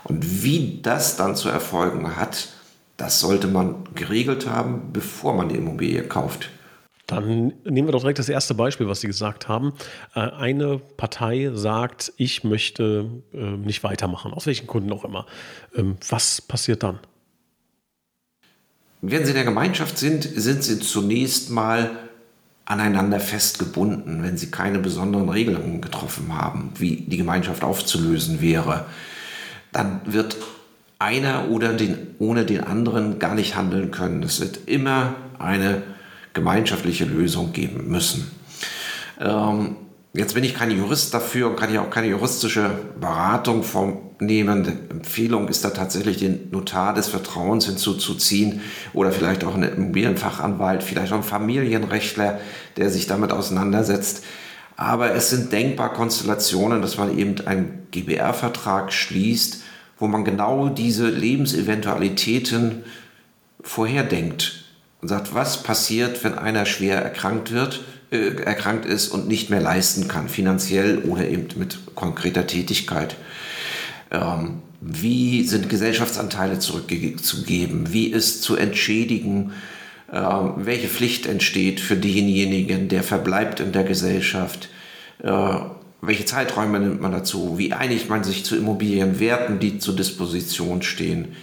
Und 0.05 0.43
wie 0.43 0.81
das 0.83 1.17
dann 1.17 1.37
zu 1.37 1.49
erfolgen 1.49 2.17
hat, 2.17 2.49
das 2.97 3.21
sollte 3.21 3.47
man 3.47 3.85
geregelt 3.95 4.49
haben, 4.51 4.91
bevor 4.93 5.35
man 5.35 5.49
die 5.49 5.57
Immobilie 5.57 6.03
kauft. 6.03 6.51
Dann 7.07 7.55
nehmen 7.65 7.89
wir 7.89 7.93
doch 7.93 8.01
direkt 8.01 8.19
das 8.19 8.29
erste 8.29 8.55
Beispiel, 8.55 8.87
was 8.87 9.01
Sie 9.01 9.07
gesagt 9.07 9.49
haben. 9.49 9.73
Äh, 10.15 10.21
eine 10.21 10.79
Partei 10.79 11.51
sagt, 11.55 12.13
ich 12.19 12.45
möchte 12.45 13.09
äh, 13.33 13.39
nicht 13.39 13.83
weitermachen, 13.83 14.35
aus 14.35 14.47
welchen 14.47 14.67
Gründen 14.67 14.93
auch 14.93 15.05
immer. 15.05 15.25
Ähm, 15.75 15.97
was 16.09 16.43
passiert 16.43 16.83
dann? 16.83 16.99
Wenn 19.01 19.25
Sie 19.25 19.31
in 19.31 19.37
der 19.37 19.45
Gemeinschaft 19.45 19.99
sind, 19.99 20.25
sind 20.25 20.65
Sie 20.65 20.81
zunächst 20.81 21.51
mal 21.51 21.91
aneinander 22.65 23.21
festgebunden, 23.21 24.23
wenn 24.23 24.37
Sie 24.37 24.51
keine 24.51 24.79
besonderen 24.79 25.29
Regelungen 25.29 25.81
getroffen 25.81 26.37
haben, 26.37 26.73
wie 26.77 26.97
die 26.97 27.17
Gemeinschaft 27.17 27.65
aufzulösen 27.65 28.41
wäre. 28.41 28.87
Dann 29.73 30.01
wird 30.05 30.37
einer 30.99 31.49
oder 31.49 31.75
den, 31.75 32.15
ohne 32.19 32.45
den 32.45 32.65
anderen 32.65 33.19
gar 33.19 33.35
nicht 33.35 33.55
handeln 33.57 33.91
können. 33.91 34.23
Es 34.23 34.41
wird 34.41 34.69
immer 34.69 35.15
eine 35.39 35.83
gemeinschaftliche 36.35 37.05
Lösung 37.05 37.53
geben 37.53 37.89
müssen. 37.89 38.31
Ähm, 39.21 39.77
jetzt 40.15 40.35
bin 40.35 40.45
ich 40.45 40.55
kein 40.55 40.71
Jurist 40.71 41.13
dafür 41.15 41.49
und 41.49 41.57
kann 41.57 41.73
ich 41.73 41.79
auch 41.79 41.91
keine 41.91 42.09
juristische 42.09 42.71
Beratung 43.01 43.63
vornehmen. 43.63 44.65
Die 44.65 44.91
Empfehlung 44.91 45.49
ist 45.49 45.65
da 45.65 45.71
tatsächlich 45.71 46.19
den 46.19 46.51
Notar 46.51 46.95
des 46.95 47.09
Vertrauens 47.09 47.67
hinzuzuziehen 47.67 48.61
oder 48.95 49.13
vielleicht 49.13 49.45
auch 49.45 49.55
einen 49.55 49.73
Immobilienfachanwalt, 49.73 50.83
vielleicht 50.83 51.13
auch 51.13 51.17
einen 51.17 51.25
Familienrechtler, 51.25 52.41
der 52.77 52.91
sich 52.91 53.07
damit 53.07 53.33
auseinandersetzt. 53.33 54.25
Aber 54.77 55.13
es 55.13 55.31
sind 55.31 55.53
denkbar 55.53 55.93
Konstellationen, 55.93 56.83
dass 56.83 56.99
man 56.99 57.17
eben 57.19 57.47
einen 57.47 57.89
GBR-Vertrag 57.91 58.93
schließt, 58.93 59.63
wo 59.99 60.07
man 60.07 60.25
genau 60.25 60.69
diese 60.69 61.09
Lebenseventualitäten 61.09 62.85
vorherdenkt 63.61 64.65
und 65.03 65.09
sagt, 65.09 65.35
was 65.35 65.63
passiert, 65.63 66.23
wenn 66.23 66.39
einer 66.39 66.65
schwer 66.65 67.03
erkrankt 67.03 67.53
wird, 67.53 67.83
äh, 68.11 68.43
erkrankt 68.43 68.87
ist 68.87 69.09
und 69.09 69.29
nicht 69.29 69.51
mehr 69.51 69.61
leisten 69.61 70.09
kann, 70.09 70.29
finanziell 70.29 70.99
oder 70.99 71.29
eben 71.29 71.49
mit 71.57 71.79
konkreter 71.95 72.47
Tätigkeit. 72.47 73.17
Ähm, 74.11 74.63
wie 74.81 75.45
sind 75.45 75.69
Gesellschaftsanteile 75.69 76.59
zurückzugeben? 76.59 77.93
Wie 77.93 78.07
ist 78.07 78.43
zu 78.43 78.57
entschädigen? 78.57 79.53
Ähm, 80.13 80.53
welche 80.57 80.89
Pflicht 80.89 81.27
entsteht 81.27 81.81
für 81.81 81.97
denjenigen, 81.97 82.89
der 82.89 83.03
verbleibt 83.03 83.61
in 83.61 83.73
der 83.73 83.85
Gesellschaft? 83.85 84.69
Äh, 85.23 85.55
welche 86.01 86.25
Zeiträume 86.25 86.79
nimmt 86.81 87.01
man 87.01 87.13
dazu? 87.13 87.59
Wie 87.59 87.73
einigt 87.73 88.09
man 88.09 88.25
sich 88.25 88.45
zu 88.45 88.57
Immobilienwerten, 88.57 89.59
die 89.59 89.79
zur 89.79 89.97
Disposition 89.97 90.83
stehen? 90.83 91.35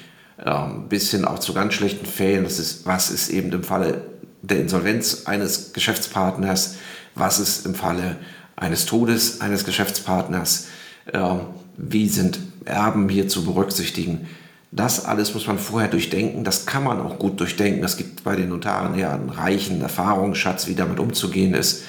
ähm, 0.44 0.88
bis 0.90 1.12
hin 1.12 1.26
auch 1.26 1.40
zu 1.40 1.54
ganz 1.54 1.74
schlechten 1.74 2.06
Fällen. 2.06 2.44
Das 2.44 2.60
ist, 2.60 2.86
was 2.86 3.10
ist 3.10 3.30
eben 3.30 3.52
im 3.52 3.64
Falle 3.64 4.02
der 4.48 4.60
Insolvenz 4.60 5.24
eines 5.26 5.74
Geschäftspartners, 5.74 6.76
was 7.16 7.40
ist 7.40 7.66
im 7.66 7.76
Falle 7.76 8.18
eines 8.56 8.86
Todes 8.86 9.42
eines 9.42 9.66
Geschäftspartners, 9.66 10.68
ähm, 11.14 11.42
wie 11.78 12.08
sind 12.08 12.40
Erben 12.66 13.10
hier 13.10 13.28
zu 13.28 13.46
berücksichtigen. 13.46 14.28
Das 14.72 15.06
alles 15.06 15.34
muss 15.34 15.48
man 15.48 15.60
vorher 15.60 15.90
durchdenken. 15.90 16.44
Das 16.44 16.66
kann 16.66 16.84
man 16.84 17.00
auch 17.00 17.20
gut 17.20 17.40
durchdenken. 17.40 17.84
Es 17.84 17.98
gibt 17.98 18.24
bei 18.24 18.36
den 18.36 18.50
Notaren 18.50 18.98
ja 18.98 19.14
einen 19.14 19.30
reichen 19.30 19.82
Erfahrungsschatz, 19.82 20.68
wie 20.68 20.76
damit 20.76 21.00
umzugehen 21.00 21.54
ist. 21.54 21.84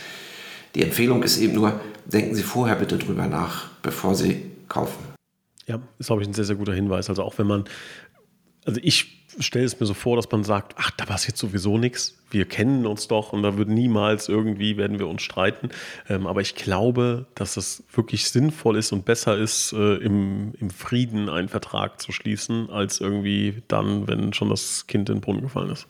Die 0.75 0.83
Empfehlung 0.83 1.23
ist 1.23 1.39
eben 1.39 1.55
nur, 1.55 1.81
denken 2.05 2.35
Sie 2.35 2.43
vorher 2.43 2.77
bitte 2.77 2.99
drüber 2.99 3.27
nach, 3.27 3.71
bevor 3.83 4.15
Sie 4.15 4.43
kaufen. 4.69 4.99
Ja, 5.67 5.81
ist, 5.99 6.07
glaube 6.07 6.23
ich, 6.23 6.29
ein 6.29 6.35
sehr, 6.35 6.45
sehr 6.45 6.57
guter 6.57 6.75
Hinweis. 6.75 7.09
Also 7.09 7.23
auch 7.23 7.39
wenn 7.39 7.47
man 7.47 7.65
also 8.67 8.81
ich 8.83 9.16
stelle 9.39 9.65
es 9.65 9.79
mir 9.79 9.87
so 9.87 9.95
vor, 9.95 10.17
dass 10.17 10.31
man 10.31 10.45
sagt, 10.45 10.75
ach, 10.79 10.91
da 10.97 11.05
passiert 11.05 11.37
sowieso 11.37 11.79
nichts. 11.79 12.15
Wir 12.31 12.45
kennen 12.45 12.87
uns 12.87 13.09
doch 13.09 13.33
und 13.33 13.43
da 13.43 13.57
wird 13.57 13.69
niemals 13.69 14.29
irgendwie 14.29 14.77
werden 14.77 14.99
wir 14.99 15.07
uns 15.07 15.23
streiten. 15.23 15.71
Ähm, 16.09 16.27
aber 16.27 16.41
ich 16.41 16.55
glaube, 16.55 17.27
dass 17.35 17.57
es 17.57 17.83
wirklich 17.93 18.31
sinnvoll 18.31 18.77
ist 18.77 18.93
und 18.93 19.05
besser 19.05 19.37
ist, 19.37 19.73
äh, 19.73 19.97
im, 19.97 20.53
im 20.61 20.71
Frieden 20.71 21.29
einen 21.29 21.49
Vertrag 21.49 22.01
zu 22.01 22.13
schließen, 22.13 22.71
als 22.71 23.01
irgendwie 23.01 23.63
dann, 23.69 24.09
wenn 24.09 24.33
schon 24.33 24.51
das 24.51 24.87
Kind 24.87 25.09
in 25.09 25.17
den 25.17 25.21
Brunnen 25.21 25.43
gefallen 25.43 25.71
ist. 25.71 25.87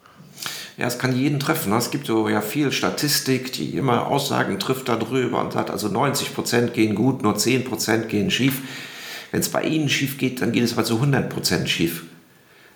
Ja, 0.76 0.86
es 0.86 0.98
kann 0.98 1.16
jeden 1.16 1.40
treffen. 1.40 1.72
Es 1.72 1.90
gibt 1.90 2.06
so 2.06 2.28
ja 2.28 2.42
viel 2.42 2.70
Statistik, 2.70 3.52
die 3.52 3.76
immer 3.76 4.08
Aussagen 4.08 4.58
trifft 4.58 4.88
darüber 4.88 5.40
und 5.40 5.52
sagt, 5.52 5.70
also 5.70 5.88
90 5.88 6.34
Prozent 6.34 6.74
gehen 6.74 6.94
gut, 6.94 7.22
nur 7.22 7.36
10 7.36 7.64
Prozent 7.64 8.08
gehen 8.08 8.30
schief. 8.30 8.60
Wenn 9.30 9.40
es 9.40 9.48
bei 9.48 9.62
Ihnen 9.62 9.88
schief 9.88 10.18
geht, 10.18 10.42
dann 10.42 10.52
geht 10.52 10.64
es 10.64 10.76
mal 10.76 10.84
zu 10.84 10.96
100 10.96 11.30
Prozent 11.30 11.68
schief. 11.68 12.04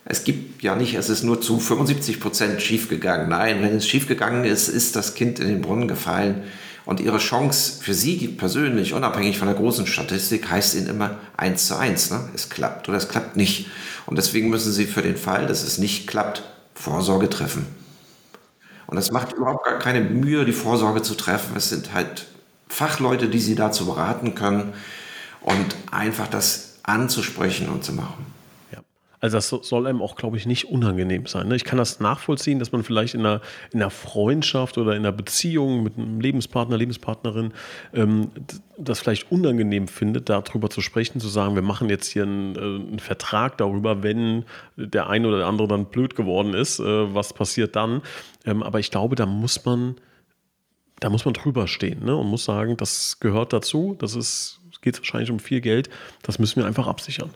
Es 0.04 0.24
gibt 0.24 0.62
ja 0.62 0.74
nicht, 0.74 0.94
es 0.94 1.08
ist 1.08 1.22
nur 1.22 1.40
zu 1.40 1.60
75 1.60 2.20
Prozent 2.20 2.62
schief 2.62 2.88
gegangen. 2.88 3.28
Nein, 3.28 3.62
wenn 3.62 3.76
es 3.76 3.86
schief 3.86 4.08
gegangen 4.08 4.44
ist, 4.44 4.68
ist 4.68 4.96
das 4.96 5.14
Kind 5.14 5.38
in 5.38 5.48
den 5.48 5.60
Brunnen 5.60 5.88
gefallen. 5.88 6.42
Und 6.86 7.00
Ihre 7.00 7.18
Chance 7.18 7.82
für 7.82 7.94
Sie 7.94 8.26
persönlich, 8.28 8.94
unabhängig 8.94 9.38
von 9.38 9.46
der 9.46 9.56
großen 9.56 9.86
Statistik, 9.86 10.50
heißt 10.50 10.74
Ihnen 10.74 10.88
immer 10.88 11.18
1 11.36 11.68
zu 11.68 11.76
1. 11.76 12.10
Ne? 12.10 12.28
Es 12.34 12.48
klappt 12.48 12.88
oder 12.88 12.98
es 12.98 13.08
klappt 13.08 13.36
nicht. 13.36 13.68
Und 14.06 14.16
deswegen 14.16 14.48
müssen 14.48 14.72
Sie 14.72 14.86
für 14.86 15.02
den 15.02 15.16
Fall, 15.16 15.46
dass 15.46 15.62
es 15.62 15.78
nicht 15.78 16.06
klappt, 16.06 16.42
Vorsorge 16.74 17.28
treffen. 17.28 17.66
Und 18.86 18.96
es 18.96 19.12
macht 19.12 19.34
überhaupt 19.34 19.64
gar 19.64 19.78
keine 19.78 20.00
Mühe, 20.00 20.44
die 20.44 20.52
Vorsorge 20.52 21.02
zu 21.02 21.14
treffen. 21.14 21.54
Es 21.56 21.68
sind 21.68 21.92
halt 21.92 22.26
Fachleute, 22.66 23.28
die 23.28 23.38
Sie 23.38 23.54
dazu 23.54 23.86
beraten 23.86 24.34
können 24.34 24.72
und 25.42 25.76
einfach 25.92 26.26
das 26.26 26.78
anzusprechen 26.82 27.68
und 27.68 27.84
zu 27.84 27.92
machen. 27.92 28.26
Also 29.20 29.36
das 29.36 29.48
soll 29.48 29.86
einem 29.86 30.00
auch, 30.00 30.16
glaube 30.16 30.38
ich, 30.38 30.46
nicht 30.46 30.70
unangenehm 30.70 31.26
sein. 31.26 31.48
Ne? 31.48 31.56
Ich 31.56 31.64
kann 31.64 31.78
das 31.78 32.00
nachvollziehen, 32.00 32.58
dass 32.58 32.72
man 32.72 32.82
vielleicht 32.82 33.14
in 33.14 33.20
einer, 33.20 33.42
in 33.70 33.80
einer 33.80 33.90
Freundschaft 33.90 34.78
oder 34.78 34.92
in 34.92 35.00
einer 35.00 35.12
Beziehung 35.12 35.82
mit 35.82 35.98
einem 35.98 36.20
Lebenspartner, 36.20 36.78
Lebenspartnerin 36.78 37.52
ähm, 37.92 38.30
das 38.78 39.00
vielleicht 39.00 39.30
unangenehm 39.30 39.88
findet, 39.88 40.30
darüber 40.30 40.70
zu 40.70 40.80
sprechen, 40.80 41.20
zu 41.20 41.28
sagen, 41.28 41.54
wir 41.54 41.62
machen 41.62 41.90
jetzt 41.90 42.08
hier 42.08 42.22
einen, 42.22 42.56
äh, 42.56 42.60
einen 42.60 42.98
Vertrag 42.98 43.58
darüber, 43.58 44.02
wenn 44.02 44.44
der 44.76 45.10
eine 45.10 45.28
oder 45.28 45.38
der 45.38 45.46
andere 45.46 45.68
dann 45.68 45.86
blöd 45.86 46.16
geworden 46.16 46.54
ist, 46.54 46.80
äh, 46.80 47.14
was 47.14 47.34
passiert 47.34 47.76
dann. 47.76 48.00
Ähm, 48.46 48.62
aber 48.62 48.80
ich 48.80 48.90
glaube, 48.90 49.16
da 49.16 49.26
muss 49.26 49.66
man, 49.66 49.96
da 51.00 51.10
muss 51.10 51.26
man 51.26 51.34
drüber 51.34 51.68
stehen 51.68 52.04
ne? 52.04 52.16
und 52.16 52.26
muss 52.26 52.46
sagen, 52.46 52.78
das 52.78 53.20
gehört 53.20 53.52
dazu, 53.52 53.96
das 53.98 54.14
ist, 54.14 54.60
geht 54.80 54.96
wahrscheinlich 54.96 55.30
um 55.30 55.40
viel 55.40 55.60
Geld, 55.60 55.90
das 56.22 56.38
müssen 56.38 56.60
wir 56.60 56.66
einfach 56.66 56.86
absichern. 56.86 57.30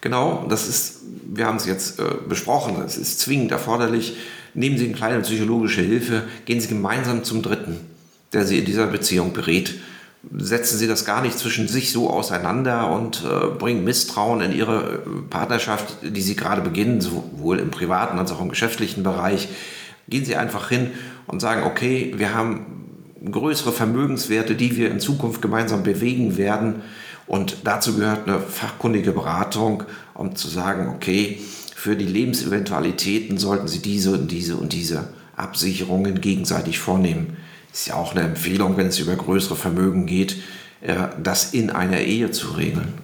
Genau, 0.00 0.46
das 0.48 0.68
ist, 0.68 1.00
wir 1.26 1.46
haben 1.46 1.56
es 1.56 1.66
jetzt 1.66 1.98
äh, 1.98 2.04
besprochen, 2.28 2.76
das 2.80 2.96
ist 2.96 3.20
zwingend 3.20 3.50
erforderlich. 3.50 4.16
Nehmen 4.54 4.78
Sie 4.78 4.86
eine 4.86 4.94
kleine 4.94 5.20
psychologische 5.20 5.82
Hilfe, 5.82 6.24
gehen 6.44 6.60
Sie 6.60 6.68
gemeinsam 6.68 7.24
zum 7.24 7.42
Dritten, 7.42 7.80
der 8.32 8.44
Sie 8.44 8.58
in 8.58 8.64
dieser 8.64 8.86
Beziehung 8.86 9.32
berät. 9.32 9.74
Setzen 10.36 10.78
Sie 10.78 10.86
das 10.86 11.04
gar 11.04 11.22
nicht 11.22 11.38
zwischen 11.38 11.68
sich 11.68 11.92
so 11.92 12.10
auseinander 12.10 12.90
und 12.90 13.24
äh, 13.24 13.46
bringen 13.56 13.84
Misstrauen 13.84 14.40
in 14.40 14.52
Ihre 14.52 14.94
äh, 14.94 14.98
Partnerschaft, 15.30 15.98
die 16.02 16.22
Sie 16.22 16.36
gerade 16.36 16.62
beginnen, 16.62 17.00
sowohl 17.00 17.58
im 17.58 17.70
privaten 17.70 18.18
als 18.18 18.30
auch 18.30 18.40
im 18.40 18.48
geschäftlichen 18.48 19.02
Bereich. 19.02 19.48
Gehen 20.08 20.24
Sie 20.24 20.36
einfach 20.36 20.68
hin 20.68 20.92
und 21.26 21.40
sagen, 21.40 21.64
okay, 21.64 22.14
wir 22.16 22.34
haben 22.34 22.66
größere 23.30 23.72
Vermögenswerte, 23.72 24.54
die 24.54 24.76
wir 24.76 24.90
in 24.90 25.00
Zukunft 25.00 25.42
gemeinsam 25.42 25.82
bewegen 25.82 26.36
werden 26.36 26.82
und 27.28 27.58
dazu 27.64 27.94
gehört 27.94 28.26
eine 28.26 28.40
fachkundige 28.40 29.12
Beratung, 29.12 29.84
um 30.14 30.34
zu 30.34 30.48
sagen, 30.48 30.88
okay, 30.88 31.40
für 31.76 31.94
die 31.94 32.06
Lebenseventualitäten 32.06 33.38
sollten 33.38 33.68
Sie 33.68 33.80
diese 33.80 34.12
und 34.12 34.32
diese 34.32 34.56
und 34.56 34.72
diese 34.72 35.10
Absicherungen 35.36 36.20
gegenseitig 36.20 36.78
vornehmen. 36.78 37.36
Ist 37.72 37.86
ja 37.86 37.94
auch 37.94 38.12
eine 38.12 38.24
Empfehlung, 38.24 38.76
wenn 38.76 38.88
es 38.88 38.98
über 38.98 39.14
größere 39.14 39.56
Vermögen 39.56 40.06
geht, 40.06 40.38
äh, 40.80 40.94
das 41.22 41.52
in 41.52 41.70
einer 41.70 42.00
Ehe 42.00 42.30
zu 42.30 42.48
regeln. 42.52 42.94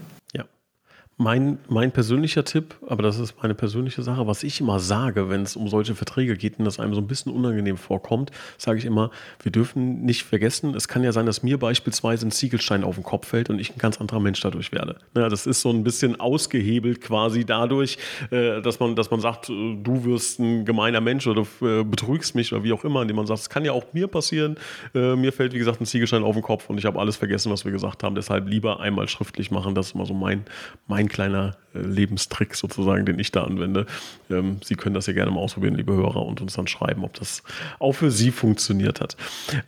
Mein, 1.17 1.59
mein 1.69 1.93
persönlicher 1.93 2.45
Tipp, 2.45 2.75
aber 2.89 3.05
das 3.05 3.21
ist 3.21 3.41
meine 3.41 3.55
persönliche 3.55 4.03
Sache, 4.03 4.27
was 4.27 4.43
ich 4.43 4.61
immer 4.61 4.81
sage, 4.81 5.31
wenn 5.31 5.43
es 5.43 5.55
um 5.55 5.69
solche 5.69 5.95
Verträge 5.95 6.37
geht 6.37 6.59
und 6.59 6.65
das 6.65 6.81
einem 6.81 6.93
so 6.93 7.01
ein 7.01 7.07
bisschen 7.07 7.33
unangenehm 7.33 7.77
vorkommt, 7.77 8.33
sage 8.59 8.79
ich 8.79 8.85
immer, 8.85 9.11
wir 9.43 9.53
dürfen 9.53 10.05
nicht 10.05 10.25
vergessen, 10.25 10.75
es 10.75 10.89
kann 10.89 11.05
ja 11.05 11.13
sein, 11.13 11.27
dass 11.27 11.45
mir 11.45 11.59
beispielsweise 11.59 12.27
ein 12.27 12.33
Ziegelstein 12.33 12.83
auf 12.83 12.97
den 12.97 13.05
Kopf 13.05 13.29
fällt 13.29 13.49
und 13.49 13.61
ich 13.61 13.71
ein 13.71 13.79
ganz 13.79 14.01
anderer 14.01 14.19
Mensch 14.19 14.41
dadurch 14.41 14.73
werde. 14.73 14.97
Ja, 15.17 15.29
das 15.29 15.47
ist 15.47 15.61
so 15.61 15.71
ein 15.71 15.85
bisschen 15.85 16.19
ausgehebelt 16.19 17.01
quasi 17.01 17.45
dadurch, 17.45 17.97
äh, 18.31 18.61
dass 18.61 18.81
man, 18.81 18.97
dass 18.97 19.11
man 19.11 19.21
sagt, 19.21 19.49
äh, 19.51 19.77
du 19.81 20.05
wirst 20.05 20.41
ein 20.41 20.65
gemeiner 20.65 21.01
Mensch 21.01 21.29
oder 21.29 21.47
äh, 21.63 21.85
betrügst 21.85 22.35
mich 22.35 22.53
oder 22.53 22.65
wie 22.65 22.73
auch 22.73 22.85
immer, 22.85 23.03
indem 23.03 23.17
man 23.17 23.27
sagt, 23.27 23.41
es 23.41 23.51
kann 23.51 23.65
ja 23.65 23.71
auch 23.71 23.85
mir 23.93 24.09
passieren. 24.09 24.57
Mir 24.93 25.33
fällt, 25.33 25.53
wie 25.53 25.59
gesagt, 25.59 25.81
ein 25.81 25.87
Ziegelstein 25.87 26.25
auf 26.25 26.35
den 26.35 26.43
Kopf 26.43 26.69
und 26.69 26.79
ich 26.79 26.85
habe 26.85 26.99
alles 26.99 27.17
vergessen, 27.17 27.53
was 27.53 27.65
wir 27.65 27.73
gesagt 27.73 28.03
haben. 28.03 28.15
Deshalb 28.15 28.49
lieber 28.49 28.81
einmal 28.81 29.09
schriftlich 29.09 29.51
machen. 29.51 29.75
Das 29.75 29.87
ist 29.89 29.95
immer 29.95 30.07
so 30.07 30.15
mein, 30.15 30.45
mein 30.87 31.04
ein 31.05 31.09
kleiner 31.09 31.57
äh, 31.75 31.79
Lebenstrick 31.79 32.55
sozusagen, 32.55 33.07
den 33.07 33.19
ich 33.19 33.31
da 33.31 33.45
anwende. 33.45 33.87
Ähm, 34.31 34.59
Sie 34.63 34.75
können 34.75 34.95
das 34.95 35.07
ja 35.07 35.13
gerne 35.13 35.31
mal 35.31 35.41
ausprobieren, 35.41 35.75
liebe 35.75 35.95
Hörer, 35.95 36.25
und 36.25 36.41
uns 36.41 36.55
dann 36.55 36.67
schreiben, 36.67 37.05
ob 37.05 37.15
das 37.15 37.43
auch 37.79 37.93
für 37.93 38.11
Sie 38.11 38.31
funktioniert 38.31 39.01
hat. 39.01 39.17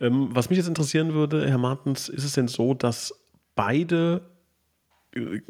Ähm, 0.01 0.29
was 0.31 0.49
mich 0.49 0.57
jetzt 0.57 0.67
interessieren 0.67 1.13
würde, 1.13 1.47
Herr 1.47 1.57
Martens, 1.57 2.09
ist 2.09 2.23
es 2.23 2.33
denn 2.33 2.47
so, 2.47 2.73
dass 2.73 3.13
beide 3.55 4.21
äh, 5.15 5.41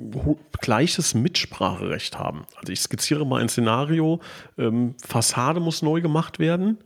gleiches 0.62 1.14
Mitspracherecht 1.14 2.18
haben. 2.18 2.46
Also 2.56 2.74
ich 2.74 2.82
skizziere 2.82 3.26
mal 3.26 3.42
ein 3.42 3.50
Szenario, 3.50 4.20
ähm, 4.58 4.96
Fassade 5.06 5.60
muss 5.60 5.82
neu 5.82 6.02
gemacht 6.02 6.40
werden. 6.40 6.78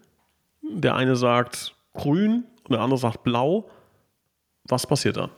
Der 0.63 0.95
eine 0.95 1.15
sagt 1.15 1.75
grün 1.93 2.45
und 2.63 2.71
der 2.71 2.81
andere 2.81 2.99
sagt 2.99 3.23
blau. 3.23 3.69
Was 4.65 4.85
passiert 4.85 5.17
dann? 5.17 5.31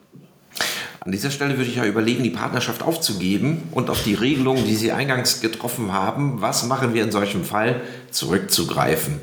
An 1.05 1.11
dieser 1.11 1.31
Stelle 1.31 1.57
würde 1.57 1.69
ich 1.69 1.75
ja 1.75 1.85
überlegen, 1.85 2.23
die 2.23 2.29
Partnerschaft 2.29 2.81
aufzugeben 2.81 3.63
und 3.71 3.89
auf 3.89 4.03
die 4.03 4.13
Regelungen, 4.13 4.63
die 4.65 4.75
Sie 4.75 4.93
eingangs 4.93 5.41
getroffen 5.41 5.91
haben, 5.91 6.39
was 6.39 6.65
machen 6.65 6.93
wir 6.93 7.03
in 7.03 7.11
solchem 7.11 7.43
Fall, 7.43 7.81
zurückzugreifen. 8.11 9.19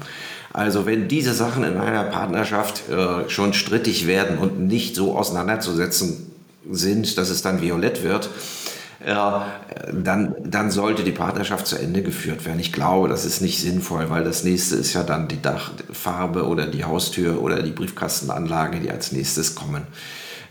Also 0.52 0.84
wenn 0.84 1.08
diese 1.08 1.32
Sachen 1.32 1.64
in 1.64 1.78
einer 1.78 2.04
Partnerschaft 2.04 2.82
äh, 2.90 3.30
schon 3.30 3.54
strittig 3.54 4.06
werden 4.06 4.36
und 4.36 4.60
nicht 4.60 4.94
so 4.94 5.16
auseinanderzusetzen 5.16 6.30
sind, 6.70 7.16
dass 7.16 7.30
es 7.30 7.40
dann 7.40 7.62
violett 7.62 8.02
wird, 8.02 8.28
äh, 9.02 9.14
dann, 9.90 10.34
dann 10.44 10.70
sollte 10.70 11.02
die 11.02 11.12
Partnerschaft 11.12 11.66
zu 11.66 11.78
Ende 11.78 12.02
geführt 12.02 12.44
werden. 12.44 12.60
Ich 12.60 12.74
glaube, 12.74 13.08
das 13.08 13.24
ist 13.24 13.40
nicht 13.40 13.58
sinnvoll, 13.58 14.10
weil 14.10 14.22
das 14.22 14.44
nächste 14.44 14.76
ist 14.76 14.92
ja 14.92 15.02
dann 15.02 15.28
die 15.28 15.40
Dachfarbe 15.40 16.46
oder 16.46 16.66
die 16.66 16.84
Haustür 16.84 17.40
oder 17.40 17.62
die 17.62 17.70
Briefkastenanlage, 17.70 18.80
die 18.80 18.90
als 18.90 19.12
nächstes 19.12 19.54
kommen. 19.54 19.86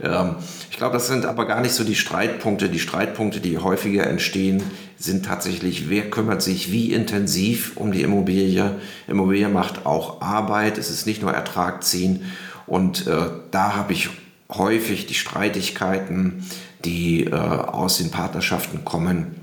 Ähm, 0.01 0.35
ich 0.69 0.77
glaube, 0.77 0.93
das 0.93 1.07
sind 1.07 1.25
aber 1.25 1.45
gar 1.45 1.61
nicht 1.61 1.73
so 1.73 1.83
die 1.83 1.95
Streitpunkte. 1.95 2.69
Die 2.69 2.79
Streitpunkte, 2.79 3.39
die 3.39 3.57
häufiger 3.57 4.07
entstehen, 4.07 4.63
sind 4.97 5.25
tatsächlich, 5.25 5.89
wer 5.89 6.09
kümmert 6.09 6.41
sich 6.41 6.71
wie 6.71 6.93
intensiv 6.93 7.77
um 7.77 7.91
die 7.91 8.01
Immobilie. 8.01 8.75
Immobilie 9.07 9.49
macht 9.49 9.85
auch 9.85 10.21
Arbeit, 10.21 10.77
es 10.77 10.89
ist 10.89 11.05
nicht 11.05 11.21
nur 11.21 11.31
Ertrag 11.31 11.83
ziehen. 11.83 12.31
Und 12.67 13.07
äh, 13.07 13.29
da 13.51 13.75
habe 13.75 13.93
ich 13.93 14.09
häufig 14.51 15.05
die 15.07 15.13
Streitigkeiten, 15.13 16.45
die 16.85 17.25
äh, 17.25 17.35
aus 17.35 17.97
den 17.97 18.11
Partnerschaften 18.11 18.85
kommen, 18.85 19.35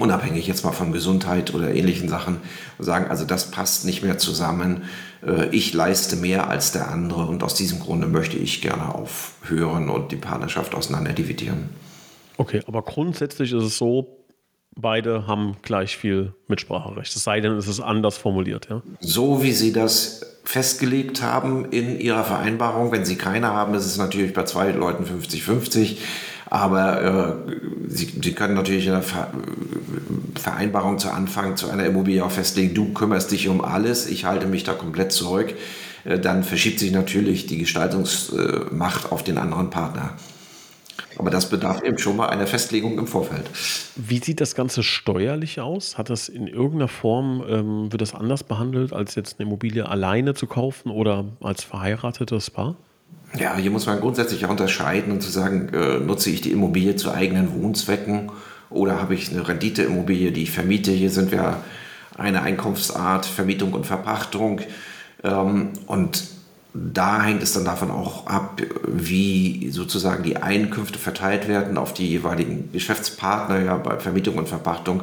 unabhängig 0.00 0.46
jetzt 0.46 0.64
mal 0.64 0.72
von 0.72 0.92
Gesundheit 0.92 1.54
oder 1.54 1.74
ähnlichen 1.74 2.08
Sachen, 2.08 2.38
sagen, 2.78 3.06
also 3.08 3.24
das 3.24 3.50
passt 3.50 3.84
nicht 3.84 4.02
mehr 4.02 4.18
zusammen. 4.18 4.84
Äh, 5.26 5.48
ich 5.50 5.72
leiste 5.74 6.16
mehr 6.16 6.48
als 6.48 6.72
der 6.72 6.90
andere 6.90 7.26
und 7.26 7.42
aus 7.42 7.54
diesem 7.54 7.80
Grunde 7.80 8.06
möchte 8.06 8.36
ich 8.36 8.62
gerne 8.62 8.94
aufhören 8.94 9.88
und 9.88 10.12
die 10.12 10.16
Partnerschaft 10.16 10.74
auseinanderdividieren. 10.74 11.70
Okay, 12.36 12.62
aber 12.66 12.82
grundsätzlich 12.82 13.52
ist 13.52 13.62
es 13.62 13.76
so, 13.76 14.16
beide 14.74 15.26
haben 15.26 15.56
gleich 15.62 15.96
viel 15.96 16.34
Mitspracherecht. 16.48 17.14
Es 17.14 17.24
sei 17.24 17.40
denn, 17.40 17.52
es 17.52 17.68
ist 17.68 17.80
anders 17.80 18.16
formuliert, 18.16 18.68
ja? 18.70 18.82
So 19.00 19.42
wie 19.42 19.52
Sie 19.52 19.72
das 19.72 20.38
festgelegt 20.44 21.22
haben 21.22 21.66
in 21.66 22.00
Ihrer 22.00 22.24
Vereinbarung, 22.24 22.92
wenn 22.92 23.04
Sie 23.04 23.16
keine 23.16 23.48
haben, 23.48 23.74
ist 23.74 23.86
es 23.86 23.98
natürlich 23.98 24.32
bei 24.32 24.44
zwei 24.44 24.70
Leuten 24.70 25.04
50-50. 25.04 25.98
Aber 26.50 27.46
äh, 27.48 27.52
Sie, 27.88 28.12
Sie, 28.22 28.32
können 28.32 28.54
natürlich 28.54 28.88
eine 28.90 29.02
Vereinbarung 30.34 30.98
zu 30.98 31.10
Anfang 31.10 31.56
zu 31.56 31.70
einer 31.70 31.84
Immobilie 31.84 32.24
auch 32.24 32.30
festlegen, 32.30 32.74
du 32.74 32.92
kümmerst 32.92 33.30
dich 33.30 33.48
um 33.48 33.60
alles, 33.60 34.08
ich 34.08 34.24
halte 34.24 34.46
mich 34.46 34.64
da 34.64 34.72
komplett 34.72 35.12
zurück. 35.12 35.54
Äh, 36.04 36.18
dann 36.18 36.42
verschiebt 36.42 36.80
sich 36.80 36.90
natürlich 36.90 37.46
die 37.46 37.58
Gestaltungsmacht 37.58 39.12
auf 39.12 39.22
den 39.22 39.38
anderen 39.38 39.70
Partner. 39.70 40.14
Aber 41.18 41.30
das 41.30 41.50
bedarf 41.50 41.82
eben 41.82 41.98
schon 41.98 42.16
mal 42.16 42.30
einer 42.30 42.46
Festlegung 42.46 42.98
im 42.98 43.06
Vorfeld. 43.06 43.44
Wie 43.94 44.18
sieht 44.18 44.40
das 44.40 44.54
Ganze 44.54 44.82
steuerlich 44.82 45.60
aus? 45.60 45.98
Hat 45.98 46.10
das 46.10 46.28
in 46.28 46.46
irgendeiner 46.46 46.88
Form, 46.88 47.44
ähm, 47.48 47.92
wird 47.92 48.00
das 48.02 48.14
anders 48.14 48.42
behandelt, 48.42 48.92
als 48.92 49.14
jetzt 49.14 49.38
eine 49.38 49.46
Immobilie 49.46 49.88
alleine 49.88 50.34
zu 50.34 50.46
kaufen 50.46 50.90
oder 50.90 51.26
als 51.40 51.62
verheiratetes 51.62 52.50
Paar? 52.50 52.76
Ja, 53.38 53.56
hier 53.56 53.70
muss 53.70 53.86
man 53.86 54.00
grundsätzlich 54.00 54.44
auch 54.44 54.50
unterscheiden 54.50 55.12
und 55.12 55.22
zu 55.22 55.30
sagen, 55.30 55.68
äh, 55.72 55.98
nutze 55.98 56.30
ich 56.30 56.40
die 56.40 56.50
Immobilie 56.50 56.96
zu 56.96 57.12
eigenen 57.12 57.54
Wohnzwecken 57.54 58.32
oder 58.70 59.00
habe 59.00 59.14
ich 59.14 59.30
eine 59.30 59.46
Renditeimmobilie, 59.46 60.32
die 60.32 60.44
ich 60.44 60.50
vermiete. 60.50 60.90
Hier 60.90 61.10
sind 61.10 61.30
wir 61.30 61.62
eine 62.18 62.42
Einkunftsart, 62.42 63.26
Vermietung 63.26 63.72
und 63.72 63.86
Verpachtung. 63.86 64.60
Ähm, 65.22 65.70
und 65.86 66.24
da 66.72 67.22
hängt 67.22 67.42
es 67.42 67.52
dann 67.52 67.64
davon 67.64 67.90
auch 67.90 68.26
ab, 68.26 68.62
wie 68.86 69.70
sozusagen 69.70 70.22
die 70.22 70.36
Einkünfte 70.36 70.98
verteilt 70.98 71.48
werden 71.48 71.78
auf 71.78 71.94
die 71.94 72.08
jeweiligen 72.08 72.70
Geschäftspartner 72.72 73.60
ja, 73.60 73.76
bei 73.76 73.98
Vermietung 73.98 74.36
und 74.36 74.48
Verpachtung. 74.48 75.02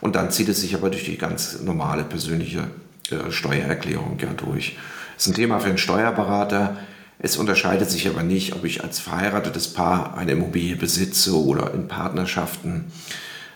Und 0.00 0.16
dann 0.16 0.30
zieht 0.30 0.48
es 0.48 0.60
sich 0.60 0.74
aber 0.74 0.90
durch 0.90 1.04
die 1.04 1.18
ganz 1.18 1.60
normale 1.62 2.04
persönliche 2.04 2.64
äh, 3.10 3.30
Steuererklärung 3.30 4.18
ja 4.20 4.28
durch. 4.36 4.76
Das 5.14 5.26
ist 5.26 5.32
ein 5.32 5.36
Thema 5.36 5.60
für 5.60 5.68
einen 5.68 5.78
Steuerberater. 5.78 6.76
Es 7.24 7.36
unterscheidet 7.36 7.88
sich 7.88 8.08
aber 8.08 8.24
nicht, 8.24 8.52
ob 8.52 8.64
ich 8.64 8.82
als 8.82 8.98
verheiratetes 8.98 9.72
Paar 9.72 10.18
eine 10.18 10.32
Immobilie 10.32 10.74
besitze 10.74 11.36
oder 11.40 11.72
in 11.72 11.86
Partnerschaften. 11.86 12.90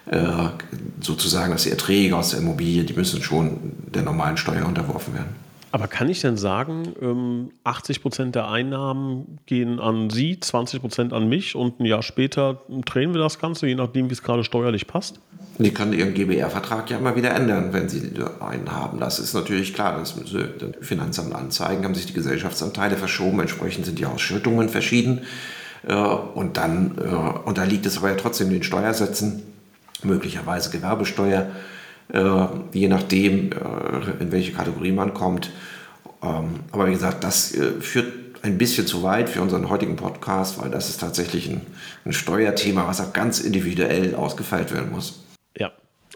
Äh, 0.06 0.50
sozusagen, 1.00 1.50
dass 1.50 1.64
die 1.64 1.70
Erträge 1.70 2.16
aus 2.16 2.30
der 2.30 2.38
Immobilie, 2.38 2.84
die 2.84 2.92
müssen 2.92 3.20
schon 3.24 3.72
der 3.92 4.02
normalen 4.02 4.36
Steuer 4.36 4.64
unterworfen 4.64 5.14
werden. 5.14 5.34
Aber 5.72 5.88
kann 5.88 6.08
ich 6.08 6.20
denn 6.20 6.36
sagen, 6.36 7.50
80 7.64 7.96
ähm, 7.96 8.02
Prozent 8.02 8.34
der 8.36 8.48
Einnahmen 8.48 9.40
gehen 9.46 9.80
an 9.80 10.10
Sie, 10.10 10.38
20 10.38 10.80
Prozent 10.80 11.12
an 11.12 11.28
mich 11.28 11.56
und 11.56 11.80
ein 11.80 11.86
Jahr 11.86 12.04
später 12.04 12.62
drehen 12.84 13.14
wir 13.14 13.20
das 13.20 13.40
Ganze, 13.40 13.66
je 13.66 13.74
nachdem, 13.74 14.08
wie 14.08 14.12
es 14.12 14.22
gerade 14.22 14.44
steuerlich 14.44 14.86
passt? 14.86 15.20
Die 15.58 15.72
können 15.72 15.94
ihren 15.94 16.12
GBR-Vertrag 16.12 16.90
ja 16.90 16.98
immer 16.98 17.16
wieder 17.16 17.30
ändern, 17.30 17.72
wenn 17.72 17.88
sie 17.88 18.12
einen 18.40 18.70
haben. 18.72 19.00
Das 19.00 19.18
ist 19.18 19.32
natürlich 19.32 19.72
klar, 19.72 19.98
das 19.98 20.16
müssen 20.16 20.74
Finanzamt 20.82 21.34
anzeigen, 21.34 21.84
haben 21.84 21.94
sich 21.94 22.06
die 22.06 22.12
Gesellschaftsanteile 22.12 22.96
verschoben, 22.96 23.40
entsprechend 23.40 23.86
sind 23.86 23.98
die 23.98 24.04
Ausschüttungen 24.04 24.68
verschieden. 24.68 25.22
Äh, 25.86 25.94
und 25.94 26.56
dann 26.56 26.98
äh, 26.98 27.48
unterliegt 27.48 27.86
es 27.86 27.96
aber 27.96 28.10
ja 28.10 28.16
trotzdem 28.16 28.50
den 28.50 28.62
Steuersätzen, 28.62 29.42
möglicherweise 30.02 30.70
Gewerbesteuer, 30.70 31.46
äh, 32.12 32.46
je 32.72 32.88
nachdem, 32.88 33.50
in 34.20 34.32
welche 34.32 34.52
Kategorie 34.52 34.92
man 34.92 35.14
kommt. 35.14 35.50
Ähm, 36.22 36.60
aber 36.70 36.88
wie 36.88 36.92
gesagt, 36.92 37.24
das 37.24 37.54
führt 37.80 38.12
ein 38.42 38.58
bisschen 38.58 38.86
zu 38.86 39.02
weit 39.02 39.28
für 39.28 39.40
unseren 39.42 39.68
heutigen 39.70 39.96
Podcast, 39.96 40.60
weil 40.60 40.70
das 40.70 40.88
ist 40.88 41.00
tatsächlich 41.00 41.50
ein 42.04 42.12
Steuerthema, 42.12 42.86
was 42.86 43.00
auch 43.00 43.12
ganz 43.12 43.40
individuell 43.40 44.14
ausgefeilt 44.14 44.72
werden 44.72 44.92
muss. 44.92 45.25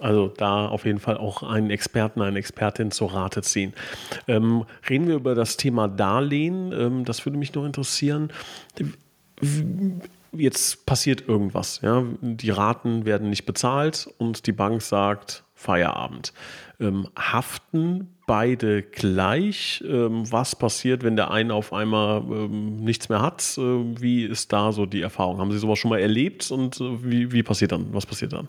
Also 0.00 0.28
da 0.28 0.68
auf 0.68 0.84
jeden 0.84 0.98
Fall 0.98 1.16
auch 1.16 1.42
einen 1.42 1.70
Experten, 1.70 2.20
eine 2.22 2.38
Expertin 2.38 2.90
zur 2.90 3.12
Rate 3.12 3.42
ziehen. 3.42 3.74
Ähm, 4.28 4.64
reden 4.88 5.06
wir 5.06 5.16
über 5.16 5.34
das 5.34 5.56
Thema 5.56 5.88
Darlehen. 5.88 6.72
Ähm, 6.72 7.04
das 7.04 7.24
würde 7.24 7.38
mich 7.38 7.54
noch 7.54 7.64
interessieren. 7.64 8.32
Jetzt 10.32 10.86
passiert 10.86 11.28
irgendwas. 11.28 11.80
Ja? 11.82 12.04
Die 12.20 12.50
Raten 12.50 13.04
werden 13.04 13.30
nicht 13.30 13.46
bezahlt 13.46 14.08
und 14.18 14.46
die 14.46 14.52
Bank 14.52 14.82
sagt 14.82 15.44
Feierabend. 15.54 16.32
Ähm, 16.78 17.08
haften 17.18 18.08
beide 18.26 18.82
gleich? 18.82 19.82
Ähm, 19.86 20.30
was 20.30 20.56
passiert, 20.56 21.02
wenn 21.02 21.16
der 21.16 21.30
eine 21.30 21.52
auf 21.52 21.72
einmal 21.72 22.22
ähm, 22.22 22.76
nichts 22.76 23.08
mehr 23.08 23.20
hat? 23.20 23.42
Äh, 23.58 23.60
wie 24.00 24.24
ist 24.24 24.52
da 24.52 24.72
so 24.72 24.86
die 24.86 25.02
Erfahrung? 25.02 25.38
Haben 25.38 25.50
Sie 25.50 25.58
sowas 25.58 25.78
schon 25.78 25.90
mal 25.90 26.00
erlebt 26.00 26.50
und 26.50 26.80
äh, 26.80 27.04
wie, 27.04 27.32
wie 27.32 27.42
passiert 27.42 27.72
dann? 27.72 27.92
Was 27.92 28.06
passiert 28.06 28.32
dann? 28.32 28.48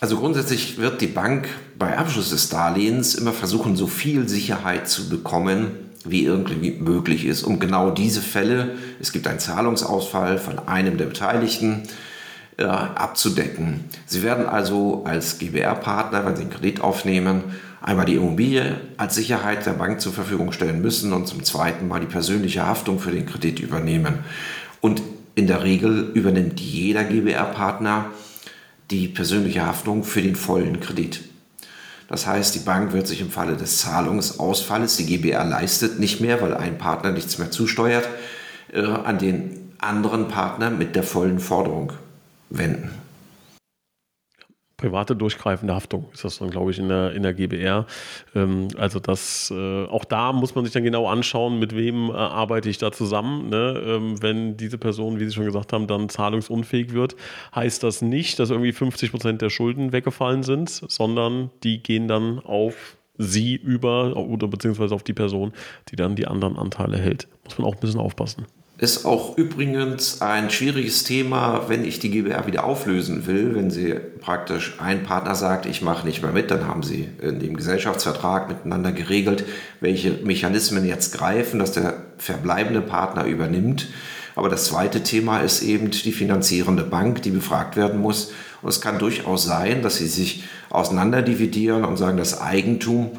Also 0.00 0.18
grundsätzlich 0.18 0.76
wird 0.76 1.00
die 1.00 1.06
Bank 1.06 1.48
bei 1.78 1.96
Abschluss 1.96 2.30
des 2.30 2.50
Darlehens 2.50 3.14
immer 3.14 3.32
versuchen, 3.32 3.76
so 3.76 3.86
viel 3.86 4.28
Sicherheit 4.28 4.88
zu 4.88 5.08
bekommen, 5.08 5.70
wie 6.04 6.24
irgendwie 6.24 6.72
möglich 6.72 7.24
ist, 7.24 7.42
um 7.42 7.58
genau 7.58 7.90
diese 7.90 8.20
Fälle, 8.20 8.76
es 9.00 9.12
gibt 9.12 9.26
einen 9.26 9.38
Zahlungsausfall 9.38 10.38
von 10.38 10.58
einem 10.68 10.98
der 10.98 11.06
Beteiligten, 11.06 11.84
äh, 12.58 12.64
abzudecken. 12.64 13.84
Sie 14.06 14.22
werden 14.22 14.46
also 14.46 15.04
als 15.04 15.38
GBR-Partner, 15.38 16.24
wenn 16.24 16.36
Sie 16.36 16.42
einen 16.42 16.50
Kredit 16.50 16.80
aufnehmen, 16.80 17.44
einmal 17.82 18.06
die 18.06 18.14
Immobilie 18.14 18.80
als 18.96 19.14
Sicherheit 19.14 19.66
der 19.66 19.72
Bank 19.72 20.00
zur 20.00 20.12
Verfügung 20.12 20.52
stellen 20.52 20.80
müssen 20.80 21.12
und 21.12 21.26
zum 21.26 21.44
zweiten 21.44 21.86
Mal 21.88 22.00
die 22.00 22.06
persönliche 22.06 22.66
Haftung 22.66 22.98
für 22.98 23.10
den 23.10 23.26
Kredit 23.26 23.60
übernehmen. 23.60 24.20
Und 24.80 25.02
in 25.34 25.46
der 25.46 25.64
Regel 25.64 26.10
übernimmt 26.14 26.60
jeder 26.60 27.04
GBR-Partner 27.04 28.06
die 28.90 29.08
persönliche 29.08 29.66
Haftung 29.66 30.04
für 30.04 30.22
den 30.22 30.36
vollen 30.36 30.80
Kredit. 30.80 31.22
Das 32.08 32.26
heißt, 32.26 32.54
die 32.54 32.60
Bank 32.60 32.92
wird 32.92 33.08
sich 33.08 33.20
im 33.20 33.30
Falle 33.30 33.56
des 33.56 33.78
Zahlungsausfalles, 33.78 34.96
die 34.96 35.06
GBR 35.06 35.44
leistet 35.44 35.98
nicht 35.98 36.20
mehr, 36.20 36.40
weil 36.40 36.54
ein 36.54 36.78
Partner 36.78 37.10
nichts 37.10 37.38
mehr 37.38 37.50
zusteuert, 37.50 38.08
äh, 38.72 38.82
an 38.82 39.18
den 39.18 39.72
anderen 39.78 40.28
Partner 40.28 40.70
mit 40.70 40.94
der 40.94 41.02
vollen 41.02 41.40
Forderung 41.40 41.92
wenden 42.48 43.05
private 44.76 45.16
durchgreifende 45.16 45.74
Haftung 45.74 46.06
ist 46.12 46.24
das 46.24 46.38
dann, 46.38 46.50
glaube 46.50 46.70
ich, 46.70 46.78
in 46.78 46.88
der, 46.88 47.12
in 47.12 47.22
der 47.22 47.32
GBR. 47.32 47.86
Ähm, 48.34 48.68
also 48.76 49.00
das, 49.00 49.50
äh, 49.50 49.86
auch 49.86 50.04
da 50.04 50.32
muss 50.32 50.54
man 50.54 50.64
sich 50.64 50.74
dann 50.74 50.84
genau 50.84 51.08
anschauen, 51.08 51.58
mit 51.58 51.74
wem 51.74 52.10
äh, 52.10 52.12
arbeite 52.12 52.68
ich 52.68 52.78
da 52.78 52.92
zusammen. 52.92 53.48
Ne? 53.48 53.82
Ähm, 53.86 54.22
wenn 54.22 54.56
diese 54.56 54.78
Person, 54.78 55.18
wie 55.18 55.24
Sie 55.24 55.32
schon 55.32 55.46
gesagt 55.46 55.72
haben, 55.72 55.86
dann 55.86 56.08
zahlungsunfähig 56.08 56.92
wird, 56.92 57.16
heißt 57.54 57.82
das 57.82 58.02
nicht, 58.02 58.38
dass 58.38 58.50
irgendwie 58.50 58.72
50 58.72 59.10
Prozent 59.10 59.42
der 59.42 59.50
Schulden 59.50 59.92
weggefallen 59.92 60.42
sind, 60.42 60.68
sondern 60.68 61.50
die 61.62 61.82
gehen 61.82 62.06
dann 62.08 62.38
auf 62.40 62.96
sie 63.18 63.54
über 63.54 64.14
oder 64.14 64.46
beziehungsweise 64.46 64.94
auf 64.94 65.02
die 65.02 65.14
Person, 65.14 65.52
die 65.88 65.96
dann 65.96 66.16
die 66.16 66.26
anderen 66.26 66.56
Anteile 66.56 66.98
hält. 66.98 67.28
Muss 67.44 67.58
man 67.58 67.66
auch 67.66 67.74
ein 67.74 67.80
bisschen 67.80 68.00
aufpassen. 68.00 68.46
Ist 68.78 69.06
auch 69.06 69.38
übrigens 69.38 70.20
ein 70.20 70.50
schwieriges 70.50 71.02
Thema, 71.02 71.64
wenn 71.68 71.82
ich 71.82 71.98
die 71.98 72.10
GBR 72.10 72.46
wieder 72.46 72.64
auflösen 72.64 73.26
will. 73.26 73.54
Wenn 73.54 73.70
Sie 73.70 73.94
praktisch 74.20 74.74
ein 74.78 75.02
Partner 75.02 75.34
sagt, 75.34 75.64
ich 75.64 75.80
mache 75.80 76.06
nicht 76.06 76.20
mehr 76.20 76.32
mit, 76.32 76.50
dann 76.50 76.68
haben 76.68 76.82
Sie 76.82 77.08
in 77.22 77.40
dem 77.40 77.56
Gesellschaftsvertrag 77.56 78.48
miteinander 78.48 78.92
geregelt, 78.92 79.44
welche 79.80 80.10
Mechanismen 80.10 80.84
jetzt 80.84 81.16
greifen, 81.16 81.58
dass 81.58 81.72
der 81.72 81.94
verbleibende 82.18 82.82
Partner 82.82 83.24
übernimmt. 83.24 83.88
Aber 84.34 84.50
das 84.50 84.66
zweite 84.66 85.02
Thema 85.02 85.38
ist 85.38 85.62
eben 85.62 85.90
die 85.90 86.12
finanzierende 86.12 86.84
Bank, 86.84 87.22
die 87.22 87.30
befragt 87.30 87.76
werden 87.76 88.02
muss. 88.02 88.32
Und 88.60 88.68
es 88.68 88.82
kann 88.82 88.98
durchaus 88.98 89.44
sein, 89.44 89.80
dass 89.80 89.96
sie 89.96 90.06
sich 90.06 90.44
auseinanderdividieren 90.68 91.86
und 91.86 91.96
sagen, 91.96 92.18
das 92.18 92.42
Eigentum 92.42 93.12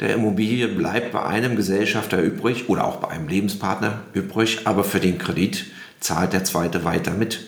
der 0.00 0.14
Immobilie 0.14 0.68
bleibt 0.68 1.12
bei 1.12 1.24
einem 1.24 1.56
Gesellschafter 1.56 2.20
übrig 2.20 2.68
oder 2.68 2.84
auch 2.84 2.96
bei 2.96 3.08
einem 3.08 3.28
Lebenspartner 3.28 4.02
übrig, 4.12 4.60
aber 4.66 4.84
für 4.84 5.00
den 5.00 5.18
Kredit 5.18 5.66
zahlt 6.00 6.32
der 6.32 6.44
zweite 6.44 6.84
weiter 6.84 7.12
mit. 7.12 7.46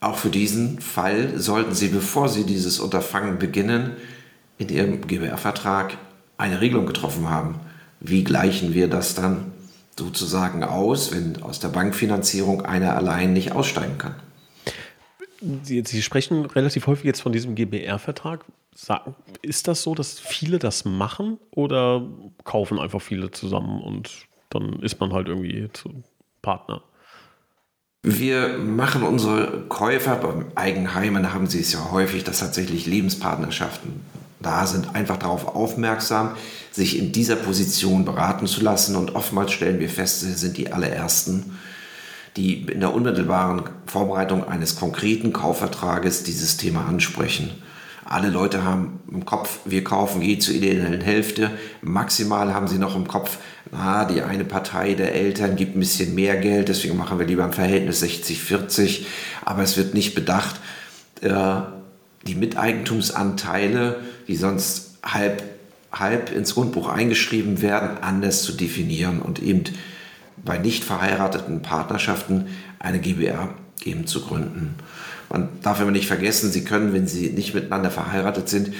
Auch 0.00 0.16
für 0.16 0.30
diesen 0.30 0.80
Fall 0.80 1.38
sollten 1.38 1.74
Sie, 1.74 1.88
bevor 1.88 2.28
Sie 2.28 2.44
dieses 2.44 2.78
Unterfangen 2.78 3.38
beginnen, 3.38 3.92
in 4.58 4.68
Ihrem 4.68 5.06
GBR-Vertrag 5.06 5.96
eine 6.36 6.60
Regelung 6.60 6.86
getroffen 6.86 7.28
haben. 7.28 7.60
Wie 8.00 8.24
gleichen 8.24 8.74
wir 8.74 8.88
das 8.88 9.14
dann 9.14 9.52
sozusagen 9.98 10.64
aus, 10.64 11.12
wenn 11.12 11.42
aus 11.42 11.60
der 11.60 11.68
Bankfinanzierung 11.68 12.62
einer 12.66 12.96
allein 12.96 13.32
nicht 13.32 13.52
aussteigen 13.52 13.98
kann? 13.98 14.14
Sie, 15.62 15.82
Sie 15.84 16.02
sprechen 16.02 16.46
relativ 16.46 16.86
häufig 16.86 17.04
jetzt 17.04 17.20
von 17.20 17.32
diesem 17.32 17.54
GBR-Vertrag. 17.54 18.44
Ist 19.42 19.68
das 19.68 19.82
so, 19.82 19.94
dass 19.94 20.18
viele 20.18 20.58
das 20.58 20.84
machen 20.84 21.38
oder 21.50 22.06
kaufen 22.44 22.78
einfach 22.78 23.00
viele 23.00 23.30
zusammen 23.30 23.82
und 23.82 24.26
dann 24.50 24.80
ist 24.80 24.98
man 25.00 25.12
halt 25.12 25.28
irgendwie 25.28 25.68
Partner? 26.42 26.82
Wir 28.02 28.58
machen 28.58 29.02
unsere 29.02 29.64
Käufer 29.68 30.16
beim 30.16 30.46
Eigenheimen, 30.54 31.32
haben 31.32 31.46
sie 31.46 31.60
es 31.60 31.72
ja 31.72 31.90
häufig, 31.90 32.24
dass 32.24 32.40
tatsächlich 32.40 32.86
Lebenspartnerschaften 32.86 34.02
da 34.42 34.66
sind, 34.66 34.94
einfach 34.94 35.16
darauf 35.16 35.56
aufmerksam, 35.56 36.36
sich 36.70 36.98
in 36.98 37.12
dieser 37.12 37.36
Position 37.36 38.04
beraten 38.04 38.46
zu 38.46 38.62
lassen. 38.62 38.96
Und 38.96 39.14
oftmals 39.14 39.52
stellen 39.52 39.80
wir 39.80 39.88
fest, 39.88 40.20
sie 40.20 40.32
sind 40.32 40.58
die 40.58 40.70
allerersten, 40.70 41.58
die 42.36 42.62
in 42.62 42.80
der 42.80 42.92
unmittelbaren 42.92 43.62
Vorbereitung 43.86 44.46
eines 44.48 44.76
konkreten 44.76 45.32
Kaufvertrages 45.32 46.24
dieses 46.24 46.56
Thema 46.56 46.86
ansprechen. 46.86 47.50
Alle 48.04 48.28
Leute 48.28 48.64
haben 48.64 49.00
im 49.10 49.24
Kopf, 49.24 49.60
wir 49.64 49.82
kaufen 49.82 50.20
je 50.20 50.38
zur 50.38 50.54
ideellen 50.54 51.00
Hälfte. 51.00 51.50
Maximal 51.80 52.52
haben 52.52 52.68
sie 52.68 52.78
noch 52.78 52.96
im 52.96 53.08
Kopf, 53.08 53.38
na, 53.72 54.04
die 54.04 54.20
eine 54.20 54.44
Partei 54.44 54.94
der 54.94 55.14
Eltern 55.14 55.56
gibt 55.56 55.74
ein 55.74 55.80
bisschen 55.80 56.14
mehr 56.14 56.36
Geld, 56.36 56.68
deswegen 56.68 56.98
machen 56.98 57.18
wir 57.18 57.26
lieber 57.26 57.44
ein 57.44 57.54
Verhältnis 57.54 58.02
60-40. 58.02 59.06
Aber 59.44 59.62
es 59.62 59.78
wird 59.78 59.94
nicht 59.94 60.14
bedacht, 60.14 60.56
äh, 61.22 61.60
die 62.26 62.34
Miteigentumsanteile, 62.34 64.00
die 64.28 64.36
sonst 64.36 64.98
halb, 65.02 65.42
halb 65.90 66.30
ins 66.30 66.54
Grundbuch 66.54 66.88
eingeschrieben 66.88 67.62
werden, 67.62 67.98
anders 68.02 68.42
zu 68.42 68.52
definieren 68.52 69.22
und 69.22 69.42
eben 69.42 69.64
bei 70.36 70.58
nicht 70.58 70.84
verheirateten 70.84 71.62
Partnerschaften 71.62 72.48
eine 72.78 73.00
GBR 73.00 73.50
eben 73.84 74.06
zu 74.06 74.22
gründen. 74.22 74.76
Man 75.30 75.48
darf 75.62 75.80
immer 75.80 75.90
nicht 75.90 76.06
vergessen, 76.06 76.50
Sie 76.50 76.64
können, 76.64 76.92
wenn 76.92 77.06
Sie 77.06 77.30
nicht 77.30 77.54
miteinander 77.54 77.90
verheiratet 77.90 78.48
sind, 78.48 78.72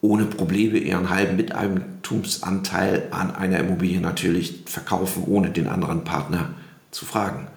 ohne 0.00 0.24
Probleme 0.24 0.78
Ihren 0.78 1.10
halben 1.10 1.36
Miteigentumsanteil 1.36 3.08
an 3.10 3.34
einer 3.34 3.58
Immobilie 3.58 4.00
natürlich 4.00 4.62
verkaufen, 4.66 5.24
ohne 5.26 5.50
den 5.50 5.68
anderen 5.68 6.04
Partner 6.04 6.50
zu 6.90 7.04
fragen. 7.04 7.48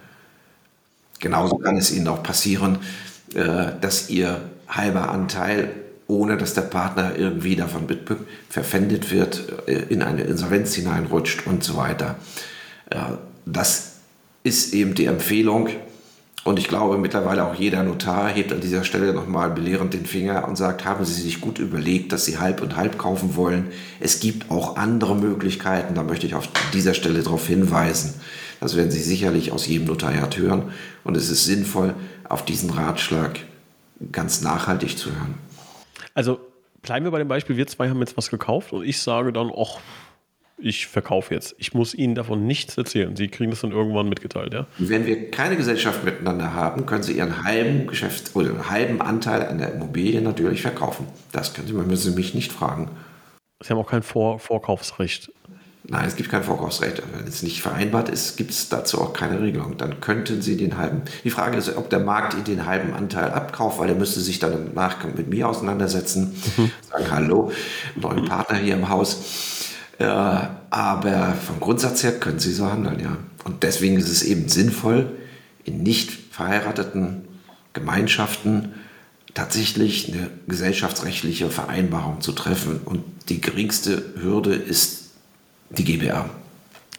Genauso 1.19 1.57
kann 1.57 1.77
es 1.77 1.91
Ihnen 1.91 2.07
auch 2.07 2.23
passieren, 2.23 2.79
äh, 3.33 3.71
dass 3.81 4.09
Ihr 4.09 4.41
halber 4.67 5.09
Anteil 5.09 5.69
ohne 6.09 6.37
dass 6.37 6.55
der 6.55 6.63
Partner 6.63 7.15
irgendwie 7.15 7.55
davon 7.55 7.87
verpfändet 8.49 9.11
wird, 9.11 9.67
äh, 9.67 9.83
in 9.89 10.01
eine 10.01 10.23
Insolvenz 10.23 10.73
hineinrutscht 10.73 11.45
und 11.45 11.63
so 11.63 11.77
weiter. 11.77 12.15
Das 13.45 13.97
ist 14.43 14.73
eben 14.73 14.95
die 14.95 15.05
Empfehlung. 15.05 15.69
Und 16.45 16.57
ich 16.57 16.67
glaube, 16.67 16.97
mittlerweile 16.97 17.45
auch 17.45 17.53
jeder 17.53 17.83
Notar 17.83 18.29
hebt 18.29 18.53
an 18.53 18.61
dieser 18.61 18.83
Stelle 18.83 19.13
nochmal 19.13 19.51
belehrend 19.51 19.93
den 19.93 20.05
Finger 20.05 20.47
und 20.47 20.55
sagt, 20.55 20.85
haben 20.85 21.03
Sie 21.03 21.21
sich 21.21 21.41
gut 21.41 21.59
überlegt, 21.59 22.13
dass 22.13 22.25
Sie 22.25 22.37
halb 22.37 22.61
und 22.61 22.77
halb 22.77 22.97
kaufen 22.97 23.35
wollen. 23.35 23.67
Es 23.99 24.19
gibt 24.19 24.49
auch 24.49 24.77
andere 24.77 25.15
Möglichkeiten. 25.15 25.95
Da 25.95 26.03
möchte 26.03 26.25
ich 26.25 26.35
auf 26.35 26.47
dieser 26.73 26.93
Stelle 26.93 27.21
darauf 27.23 27.45
hinweisen. 27.45 28.13
Das 28.61 28.77
werden 28.77 28.89
Sie 28.89 29.01
sicherlich 29.01 29.51
aus 29.51 29.67
jedem 29.67 29.87
Notariat 29.87 30.37
hören. 30.37 30.71
Und 31.03 31.17
es 31.17 31.29
ist 31.29 31.45
sinnvoll, 31.45 31.93
auf 32.27 32.45
diesen 32.45 32.69
Ratschlag 32.69 33.39
ganz 34.11 34.41
nachhaltig 34.41 34.97
zu 34.97 35.11
hören. 35.11 35.35
Also 36.13 36.39
bleiben 36.81 37.05
wir 37.05 37.11
bei 37.11 37.19
dem 37.19 37.27
Beispiel, 37.27 37.57
wir 37.57 37.67
zwei 37.67 37.89
haben 37.89 37.99
jetzt 37.99 38.17
was 38.17 38.29
gekauft 38.29 38.71
und 38.71 38.83
ich 38.85 39.01
sage 39.01 39.33
dann, 39.33 39.51
ach, 39.55 39.79
ich 40.61 40.87
verkaufe 40.87 41.33
jetzt. 41.33 41.55
Ich 41.57 41.73
muss 41.73 41.93
Ihnen 41.93 42.15
davon 42.15 42.45
nichts 42.45 42.77
erzählen. 42.77 43.15
Sie 43.15 43.27
kriegen 43.27 43.51
das 43.51 43.61
dann 43.61 43.71
irgendwann 43.71 44.09
mitgeteilt, 44.09 44.53
ja? 44.53 44.67
Wenn 44.77 45.05
wir 45.05 45.31
keine 45.31 45.55
Gesellschaft 45.55 46.03
miteinander 46.03 46.53
haben, 46.53 46.85
können 46.85 47.03
Sie 47.03 47.13
Ihren 47.13 47.43
halben 47.43 47.87
Geschäft 47.87 48.35
oder 48.35 48.49
einen 48.49 48.69
halben 48.69 49.01
Anteil 49.01 49.45
an 49.47 49.57
der 49.57 49.73
Immobilie 49.73 50.21
natürlich 50.21 50.61
verkaufen. 50.61 51.07
Das 51.31 51.53
können 51.53 51.67
Sie, 51.67 51.73
man 51.73 51.87
müssen 51.87 52.11
Sie 52.11 52.15
mich 52.15 52.33
nicht 52.33 52.51
fragen. 52.51 52.89
Sie 53.61 53.69
haben 53.69 53.79
auch 53.79 53.89
kein 53.89 54.03
Vor 54.03 54.39
Vorkaufsrecht. 54.39 55.31
Nein, 55.91 56.05
es 56.05 56.15
gibt 56.15 56.29
kein 56.29 56.43
Vorkaufsrecht. 56.43 57.01
Wenn 57.15 57.25
es 57.25 57.41
nicht 57.41 57.61
vereinbart 57.61 58.09
ist, 58.09 58.37
gibt 58.37 58.51
es 58.51 58.69
dazu 58.69 59.01
auch 59.01 59.13
keine 59.13 59.41
Regelung. 59.41 59.77
Dann 59.77 59.99
könnten 60.01 60.41
Sie 60.41 60.55
den 60.55 60.77
halben. 60.77 61.01
Die 61.23 61.31
Frage 61.31 61.57
ist, 61.57 61.75
ob 61.75 61.89
der 61.89 61.99
Markt 61.99 62.35
Ihnen 62.35 62.43
den 62.43 62.65
halben 62.65 62.93
Anteil 62.93 63.31
abkauft, 63.31 63.79
weil 63.79 63.89
er 63.89 63.95
müsste 63.95 64.19
sich 64.19 64.37
dann 64.39 64.53
im 64.53 64.73
Nachgang 64.75 65.15
mit 65.15 65.29
mir 65.29 65.49
auseinandersetzen, 65.49 66.35
mhm. 66.57 66.71
sagen 66.91 67.11
Hallo, 67.11 67.51
neuen 67.95 68.25
Partner 68.25 68.57
hier 68.57 68.75
im 68.75 68.89
Haus. 68.89 69.65
Äh, 69.99 70.05
aber 70.05 71.33
vom 71.33 71.59
Grundsatz 71.59 72.03
her 72.03 72.19
können 72.19 72.39
Sie 72.39 72.53
so 72.53 72.71
handeln, 72.71 72.99
ja. 72.99 73.17
Und 73.43 73.63
deswegen 73.63 73.97
ist 73.97 74.09
es 74.09 74.23
eben 74.23 74.49
sinnvoll, 74.49 75.11
in 75.65 75.83
nicht 75.83 76.11
verheirateten 76.11 77.25
Gemeinschaften 77.73 78.73
tatsächlich 79.33 80.11
eine 80.13 80.29
gesellschaftsrechtliche 80.47 81.49
Vereinbarung 81.49 82.21
zu 82.21 82.31
treffen. 82.31 82.79
Und 82.83 83.03
die 83.29 83.41
geringste 83.41 84.03
Hürde 84.21 84.53
ist 84.53 85.11
die 85.69 85.83
GBR. 85.83 86.29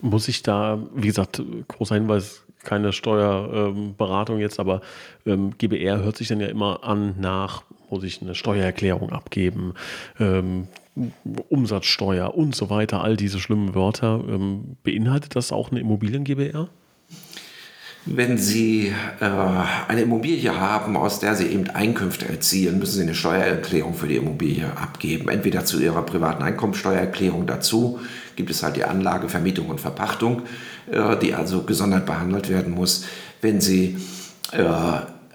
Muss 0.01 0.29
ich 0.29 0.43
da, 0.43 0.79
wie 0.95 1.09
gesagt, 1.09 1.43
großer 1.69 1.97
Hinweis, 1.97 2.43
keine 2.63 2.93
Steuerberatung 2.93 4.37
ähm, 4.37 4.43
jetzt, 4.43 4.61
aber 4.61 4.83
ähm, 5.27 5.57
GBR 5.57 6.03
hört 6.03 6.17
sich 6.17 6.29
dann 6.29 6.41
ja 6.41 6.47
immer 6.47 6.85
an 6.85 7.15
nach, 7.19 7.63
muss 7.91 8.05
ich 8.05 8.23
eine 8.23 8.35
Steuererklärung 8.35 9.11
abgeben, 9.11 9.75
ähm, 10.19 10.69
Umsatzsteuer 11.49 12.35
und 12.35 12.55
so 12.55 12.71
weiter, 12.71 13.03
all 13.03 13.17
diese 13.17 13.39
schlimmen 13.39 13.75
Wörter. 13.75 14.23
Ähm, 14.29 14.77
beinhaltet 14.83 15.37
das 15.37 15.53
auch 15.53 15.71
eine 15.71 15.81
Immobilien-GBR? 15.81 16.69
Wenn 18.07 18.39
Sie 18.39 18.93
äh, 19.21 19.25
eine 19.89 20.03
Immobilie 20.03 20.59
haben, 20.59 20.97
aus 20.97 21.21
der 21.21 21.35
Sie 21.35 21.47
eben 21.47 21.69
Einkünfte 21.69 22.27
erzielen, 22.27 22.79
müssen 22.79 22.97
Sie 22.97 23.03
eine 23.03 23.15
Steuererklärung 23.15 23.95
für 23.95 24.09
die 24.09 24.17
Immobilie 24.17 24.67
abgeben. 24.75 25.29
Entweder 25.29 25.67
zu 25.67 25.79
Ihrer 25.79 26.03
privaten 26.03 26.43
Einkommensteuererklärung 26.43 27.47
dazu 27.47 28.01
gibt 28.37 28.51
es 28.51 28.63
halt 28.63 28.77
die 28.77 28.85
Anlage, 28.85 29.29
Vermietung 29.29 29.69
und 29.69 29.81
Verpachtung, 29.81 30.43
äh, 30.91 31.17
die 31.19 31.35
also 31.35 31.63
gesondert 31.63 32.07
behandelt 32.07 32.49
werden 32.49 32.73
muss. 32.73 33.05
Wenn 33.43 33.61
Sie 33.61 33.99
äh, 34.53 34.63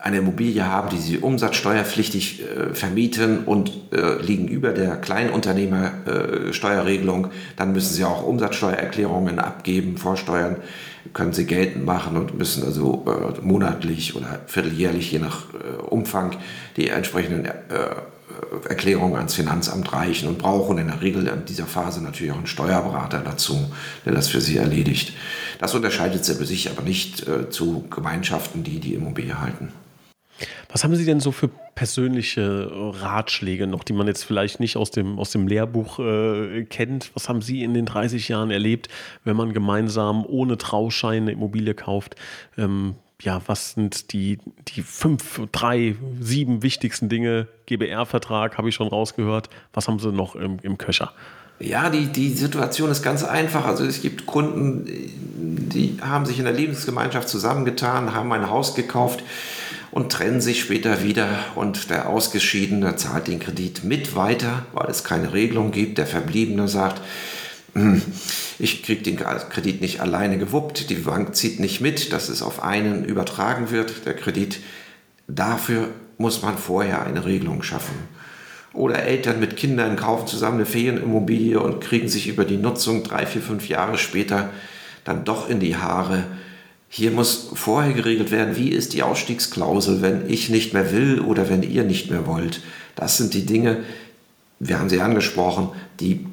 eine 0.06 0.20
Immobilie 0.20 0.66
haben, 0.66 0.90
die 0.90 1.00
Sie 1.00 1.18
umsatzsteuerpflichtig 1.18 2.44
äh, 2.44 2.76
vermieten 2.76 3.40
und 3.40 3.72
äh, 3.92 4.22
liegen 4.22 4.48
über 4.48 4.70
der 4.70 4.98
Kleinunternehmersteuerregelung, 4.98 7.30
dann 7.58 7.74
müssen 7.74 7.92
Sie 7.92 8.04
auch 8.04 8.22
Umsatzsteuererklärungen 8.22 9.40
abgeben, 9.40 9.98
vorsteuern 9.98 10.58
können 11.14 11.34
sie 11.34 11.46
geltend 11.46 11.86
machen 11.86 12.18
und 12.18 12.38
müssen 12.38 12.64
also 12.64 13.06
äh, 13.08 13.42
monatlich 13.42 14.16
oder 14.16 14.40
vierteljährlich, 14.48 15.12
je 15.12 15.20
nach 15.20 15.46
äh, 15.54 15.82
Umfang, 15.82 16.36
die 16.78 16.90
entsprechenden 16.90 17.46
äh, 17.46 17.52
Erklärungen 18.68 19.16
ans 19.16 19.34
Finanzamt 19.34 19.92
reichen 19.94 20.28
und 20.28 20.40
brauchen 20.40 20.78
in 20.78 20.88
der 20.88 21.02
Regel 21.02 21.28
in 21.28 21.46
dieser 21.46 21.66
Phase 21.66 22.04
natürlich 22.04 22.32
auch 22.32 22.38
einen 22.38 22.48
Steuerberater 22.48 23.20
dazu, 23.20 23.72
der 24.06 24.14
das 24.14 24.28
für 24.28 24.42
sie 24.42 24.58
erledigt. 24.58 25.14
Das 25.60 25.74
unterscheidet 25.74 26.26
sich 26.26 26.70
aber 26.70 26.82
nicht 26.82 27.28
äh, 27.28 27.50
zu 27.50 27.86
Gemeinschaften, 27.90 28.64
die 28.64 28.80
die 28.80 28.94
Immobilie 28.94 29.40
halten. 29.40 29.72
Was 30.70 30.84
haben 30.84 30.96
Sie 30.96 31.06
denn 31.06 31.20
so 31.20 31.32
für 31.32 31.48
persönliche 31.48 32.70
Ratschläge 32.72 33.68
noch, 33.68 33.84
die 33.84 33.94
man 33.94 34.08
jetzt 34.08 34.24
vielleicht 34.24 34.60
nicht 34.60 34.76
aus 34.78 34.92
dem, 34.92 35.20
aus 35.20 35.32
dem 35.32 35.48
Lehrbuch 35.48 36.00
äh, 36.00 36.66
kennt? 36.66 37.12
Was 37.14 37.30
haben 37.30 37.42
Sie 37.42 37.64
in 37.64 37.74
den 37.74 37.86
30 37.86 38.28
Jahren 38.28 38.52
erlebt, 38.52 38.90
wenn 39.24 39.38
man 39.38 39.54
gemeinsam 39.54 40.26
ohne 40.26 40.58
Trauschein 40.58 41.24
eine 41.24 41.32
Immobilie 41.32 41.74
kauft? 41.74 42.16
Ähm, 42.58 42.96
ja, 43.22 43.42
was 43.48 43.72
sind 43.72 44.12
die, 44.12 44.40
die 44.68 44.82
fünf, 44.82 45.42
drei, 45.52 45.96
sieben 46.20 46.64
wichtigsten 46.64 47.08
Dinge? 47.08 47.48
GBR-Vertrag 47.66 48.58
habe 48.58 48.70
ich 48.70 48.76
schon 48.76 48.88
rausgehört. 48.88 49.50
Was 49.74 49.88
haben 49.88 50.00
Sie 50.00 50.12
noch 50.12 50.36
im, 50.36 50.60
im 50.62 50.78
Köcher? 50.78 51.14
Ja, 51.60 51.90
die, 51.90 52.08
die 52.08 52.30
Situation 52.34 52.92
ist 52.92 53.02
ganz 53.02 53.24
einfach. 53.24 53.66
Also 53.66 53.86
es 53.86 54.02
gibt 54.02 54.26
Kunden, 54.26 54.86
die 54.86 55.98
haben 56.02 56.26
sich 56.26 56.38
in 56.38 56.44
der 56.44 56.54
Lebensgemeinschaft 56.54 57.30
zusammengetan, 57.30 58.14
haben 58.14 58.32
ein 58.34 58.50
Haus 58.50 58.76
gekauft 58.76 59.24
und 59.96 60.12
trennen 60.12 60.42
sich 60.42 60.60
später 60.60 61.04
wieder 61.04 61.30
und 61.56 61.90
der 61.90 62.10
Ausgeschiedene 62.10 62.98
zahlt 62.98 63.28
den 63.28 63.40
Kredit 63.40 63.86
mit 63.86 64.14
weiter, 64.14 64.66
weil 64.74 64.90
es 64.90 65.06
keine 65.06 65.32
Regelung 65.32 65.72
gibt. 65.72 65.98
Der 65.98 66.06
Verbliebene 66.06 66.68
sagt, 66.68 67.02
hm, 67.76 68.02
ich 68.60 68.84
kriege 68.84 69.04
den 69.04 69.16
Kredit 69.16 69.80
nicht 69.80 70.02
alleine 70.02 70.38
gewuppt, 70.38 70.90
die 70.90 70.96
Bank 70.96 71.34
zieht 71.34 71.62
nicht 71.62 71.80
mit, 71.80 72.12
dass 72.12 72.28
es 72.28 72.42
auf 72.42 72.62
einen 72.62 73.06
übertragen 73.06 73.72
wird, 73.72 74.06
der 74.06 74.16
Kredit. 74.16 74.60
Dafür 75.30 75.88
muss 76.18 76.42
man 76.42 76.58
vorher 76.58 77.06
eine 77.06 77.24
Regelung 77.24 77.64
schaffen. 77.64 77.96
Oder 78.74 79.04
Eltern 79.04 79.40
mit 79.40 79.56
Kindern 79.56 79.96
kaufen 79.96 80.28
zusammen 80.28 80.58
eine 80.58 80.66
Ferienimmobilie 80.66 81.58
und 81.58 81.80
kriegen 81.80 82.10
sich 82.10 82.28
über 82.28 82.44
die 82.44 82.58
Nutzung 82.58 83.06
drei, 83.06 83.26
vier, 83.26 83.42
fünf 83.42 83.70
Jahre 83.70 83.98
später 83.98 84.50
dann 85.06 85.24
doch 85.24 85.50
in 85.50 85.62
die 85.62 85.78
Haare 85.78 86.26
hier 86.96 87.12
muss 87.12 87.50
vorher 87.56 87.92
geregelt 87.92 88.32
werden, 88.32 88.56
wie 88.56 88.70
ist 88.70 88.94
die 88.94 89.04
Ausstiegsklausel, 89.04 90.02
wenn 90.02 90.30
ich 90.30 90.50
nicht 90.50 90.74
mehr 90.74 90.94
will 90.94 91.20
oder 91.20 91.50
wenn 91.50 91.62
ihr 91.62 91.84
nicht 91.84 92.10
mehr 92.10 92.26
wollt. 92.26 92.62
Das 92.96 93.18
sind 93.18 93.34
die 93.34 93.46
Dinge, 93.46 93.84
wir 94.60 94.80
haben 94.80 94.88
sie 94.88 95.02
angesprochen, 95.02 95.72
die 96.00 96.26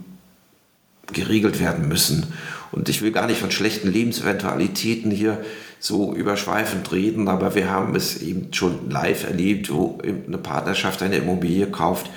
geregelt 1.13 1.59
werden 1.59 1.89
müssen. 1.89 2.33
Und 2.71 2.89
ich 2.89 3.03
will 3.03 3.11
gar 3.11 3.27
nicht 3.27 3.41
von 3.41 3.51
schlechten 3.51 3.91
Lebenseventualitäten 3.91 5.11
hier 5.11 5.45
so 5.81 6.15
überschweifend 6.15 6.93
reden, 6.93 7.27
aber 7.27 7.57
wir 7.57 7.69
haben 7.69 7.97
es 7.97 8.23
eben 8.23 8.55
schon 8.55 8.89
live 8.89 9.25
erlebt, 9.25 9.69
wo 9.69 9.99
eine 10.05 10.39
Partnerschaft 10.39 11.03
eine 11.03 11.17
Immobilie 11.17 11.67
kauft. 11.67 12.09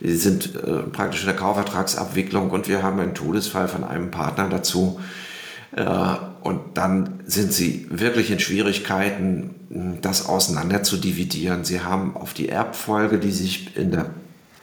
Sie 0.00 0.14
sind 0.14 0.54
äh, 0.54 0.84
praktisch 0.92 1.22
in 1.22 1.26
der 1.26 1.34
Kaufvertragsabwicklung 1.34 2.50
und 2.50 2.68
wir 2.68 2.84
haben 2.84 3.00
einen 3.00 3.14
Todesfall 3.14 3.66
von 3.66 3.82
einem 3.82 4.12
Partner 4.12 4.48
dazu. 4.48 5.00
Äh, 5.74 6.14
und 6.42 6.76
dann 6.76 7.20
sind 7.26 7.52
sie 7.52 7.86
wirklich 7.90 8.30
in 8.30 8.40
Schwierigkeiten, 8.40 9.98
das 10.00 10.26
auseinander 10.26 10.82
zu 10.82 10.96
dividieren. 10.96 11.64
Sie 11.64 11.80
haben 11.80 12.16
auf 12.16 12.32
die 12.32 12.48
Erbfolge, 12.48 13.18
die 13.18 13.32
sich 13.32 13.76
in 13.76 13.90
der, 13.90 14.10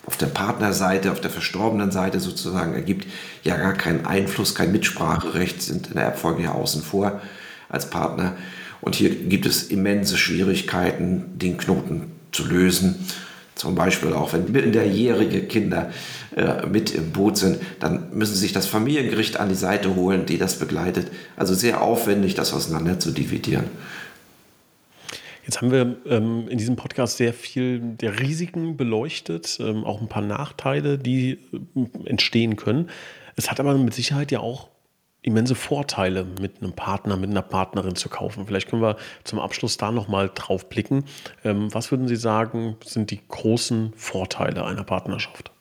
auf 0.05 0.17
der 0.17 0.27
Partnerseite, 0.27 1.11
auf 1.11 1.21
der 1.21 1.29
verstorbenen 1.29 1.91
Seite 1.91 2.19
sozusagen 2.19 2.73
ergibt, 2.73 3.07
ja 3.43 3.57
gar 3.57 3.73
keinen 3.73 4.05
Einfluss, 4.05 4.55
kein 4.55 4.71
Mitspracherecht, 4.71 5.61
sind 5.61 5.87
in 5.87 5.93
der 5.93 6.05
Erbfolge 6.05 6.43
ja 6.43 6.53
außen 6.53 6.81
vor 6.81 7.21
als 7.69 7.89
Partner. 7.89 8.35
Und 8.81 8.95
hier 8.95 9.09
gibt 9.09 9.45
es 9.45 9.63
immense 9.63 10.17
Schwierigkeiten, 10.17 11.37
den 11.37 11.57
Knoten 11.57 12.11
zu 12.31 12.45
lösen. 12.45 13.05
Zum 13.55 13.73
Beispiel 13.73 14.11
auch, 14.13 14.33
wenn 14.33 14.51
minderjährige 14.51 15.43
Kinder 15.43 15.91
äh, 16.35 16.65
mit 16.67 16.93
im 16.93 17.11
Boot 17.11 17.37
sind, 17.37 17.59
dann 17.79 18.09
müssen 18.11 18.33
sie 18.33 18.41
sich 18.41 18.53
das 18.53 18.67
Familiengericht 18.67 19.39
an 19.39 19.47
die 19.47 19.55
Seite 19.55 19.95
holen, 19.95 20.25
die 20.25 20.37
das 20.37 20.59
begleitet. 20.59 21.07
Also 21.37 21.53
sehr 21.53 21.81
aufwendig, 21.81 22.35
das 22.35 22.53
auseinander 22.53 22.99
zu 22.99 23.11
dividieren. 23.11 23.65
Jetzt 25.45 25.61
haben 25.61 25.71
wir 25.71 25.95
ähm, 26.05 26.47
in 26.49 26.57
diesem 26.57 26.75
Podcast 26.75 27.17
sehr 27.17 27.31
viel 27.31 27.79
der 27.79 28.19
Risiken 28.19 28.77
beleuchtet, 28.77 29.57
ähm, 29.61 29.85
auch 29.85 30.01
ein 30.01 30.09
paar 30.09 30.23
Nachteile, 30.23 30.97
die 30.97 31.37
äh, 31.75 32.09
entstehen 32.09 32.57
können. 32.57 32.89
Es 33.37 33.49
hat 33.49 33.59
aber 33.59 33.77
mit 33.77 33.93
Sicherheit 33.93 34.31
ja 34.31 34.39
auch 34.39 34.69
immense 35.25 35.55
Vorteile, 35.55 36.23
mit 36.39 36.61
einem 36.61 36.73
Partner, 36.73 37.17
mit 37.17 37.31
einer 37.31 37.41
Partnerin 37.41 37.95
zu 37.95 38.09
kaufen. 38.09 38.45
Vielleicht 38.45 38.69
können 38.69 38.83
wir 38.83 38.95
zum 39.23 39.39
Abschluss 39.39 39.77
da 39.77 39.91
nochmal 39.91 40.29
drauf 40.33 40.69
blicken. 40.69 41.05
Ähm, 41.43 41.73
was 41.73 41.89
würden 41.91 42.07
Sie 42.07 42.15
sagen, 42.15 42.77
sind 42.85 43.09
die 43.09 43.19
großen 43.27 43.93
Vorteile 43.97 44.63
einer 44.63 44.83
Partnerschaft? 44.83 45.51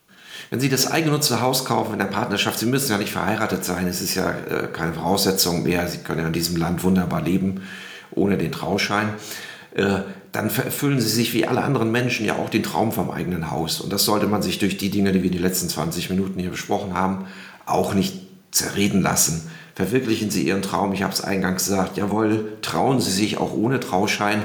Wenn 0.51 0.61
Sie 0.61 0.69
das 0.69 0.91
eigengenutzte 0.91 1.41
Haus 1.41 1.65
kaufen 1.65 1.95
in 1.95 1.99
der 1.99 2.07
Partnerschaft, 2.07 2.59
Sie 2.59 2.67
müssen 2.67 2.93
ja 2.93 2.99
nicht 2.99 3.13
verheiratet 3.13 3.65
sein, 3.65 3.87
es 3.87 4.03
ist 4.03 4.15
ja 4.15 4.31
äh, 4.31 4.67
keine 4.71 4.93
Voraussetzung 4.93 5.63
mehr. 5.63 5.89
Sie 5.89 5.99
können 5.99 6.21
ja 6.21 6.27
in 6.27 6.35
diesem 6.35 6.57
Land 6.57 6.85
wunderbar 6.85 7.23
leben, 7.23 7.63
ohne 8.11 8.37
den 8.37 8.53
Trauschein. 8.53 9.15
Äh, 9.75 10.01
dann 10.33 10.47
erfüllen 10.47 11.01
sie 11.01 11.09
sich 11.09 11.33
wie 11.33 11.47
alle 11.47 11.63
anderen 11.63 11.91
Menschen 11.91 12.27
ja 12.27 12.35
auch 12.35 12.51
den 12.51 12.65
Traum 12.65 12.93
vom 12.93 13.11
eigenen 13.11 13.51
Haus. 13.51 13.81
Und 13.81 13.93
das 13.93 14.05
sollte 14.05 14.27
man 14.27 14.43
sich 14.43 14.59
durch 14.59 14.77
die 14.77 14.91
Dinge, 14.91 15.13
die 15.13 15.23
wir 15.23 15.31
die 15.31 15.39
letzten 15.39 15.69
20 15.69 16.11
Minuten 16.11 16.41
hier 16.41 16.51
besprochen 16.51 16.95
haben, 16.95 17.27
auch 17.67 17.95
nicht 17.95 18.24
zerreden 18.55 19.03
lassen. 19.03 19.51
Verwirklichen 19.75 20.31
Sie 20.31 20.47
Ihren 20.47 20.63
Traum. 20.63 20.93
Ich 20.93 21.03
habe 21.03 21.13
es 21.13 21.21
eingangs 21.21 21.65
gesagt. 21.65 21.97
Jawohl, 21.97 22.57
trauen 22.63 23.01
Sie 23.01 23.11
sich 23.11 23.39
auch 23.39 23.53
ohne 23.53 23.81
Trauschein 23.81 24.43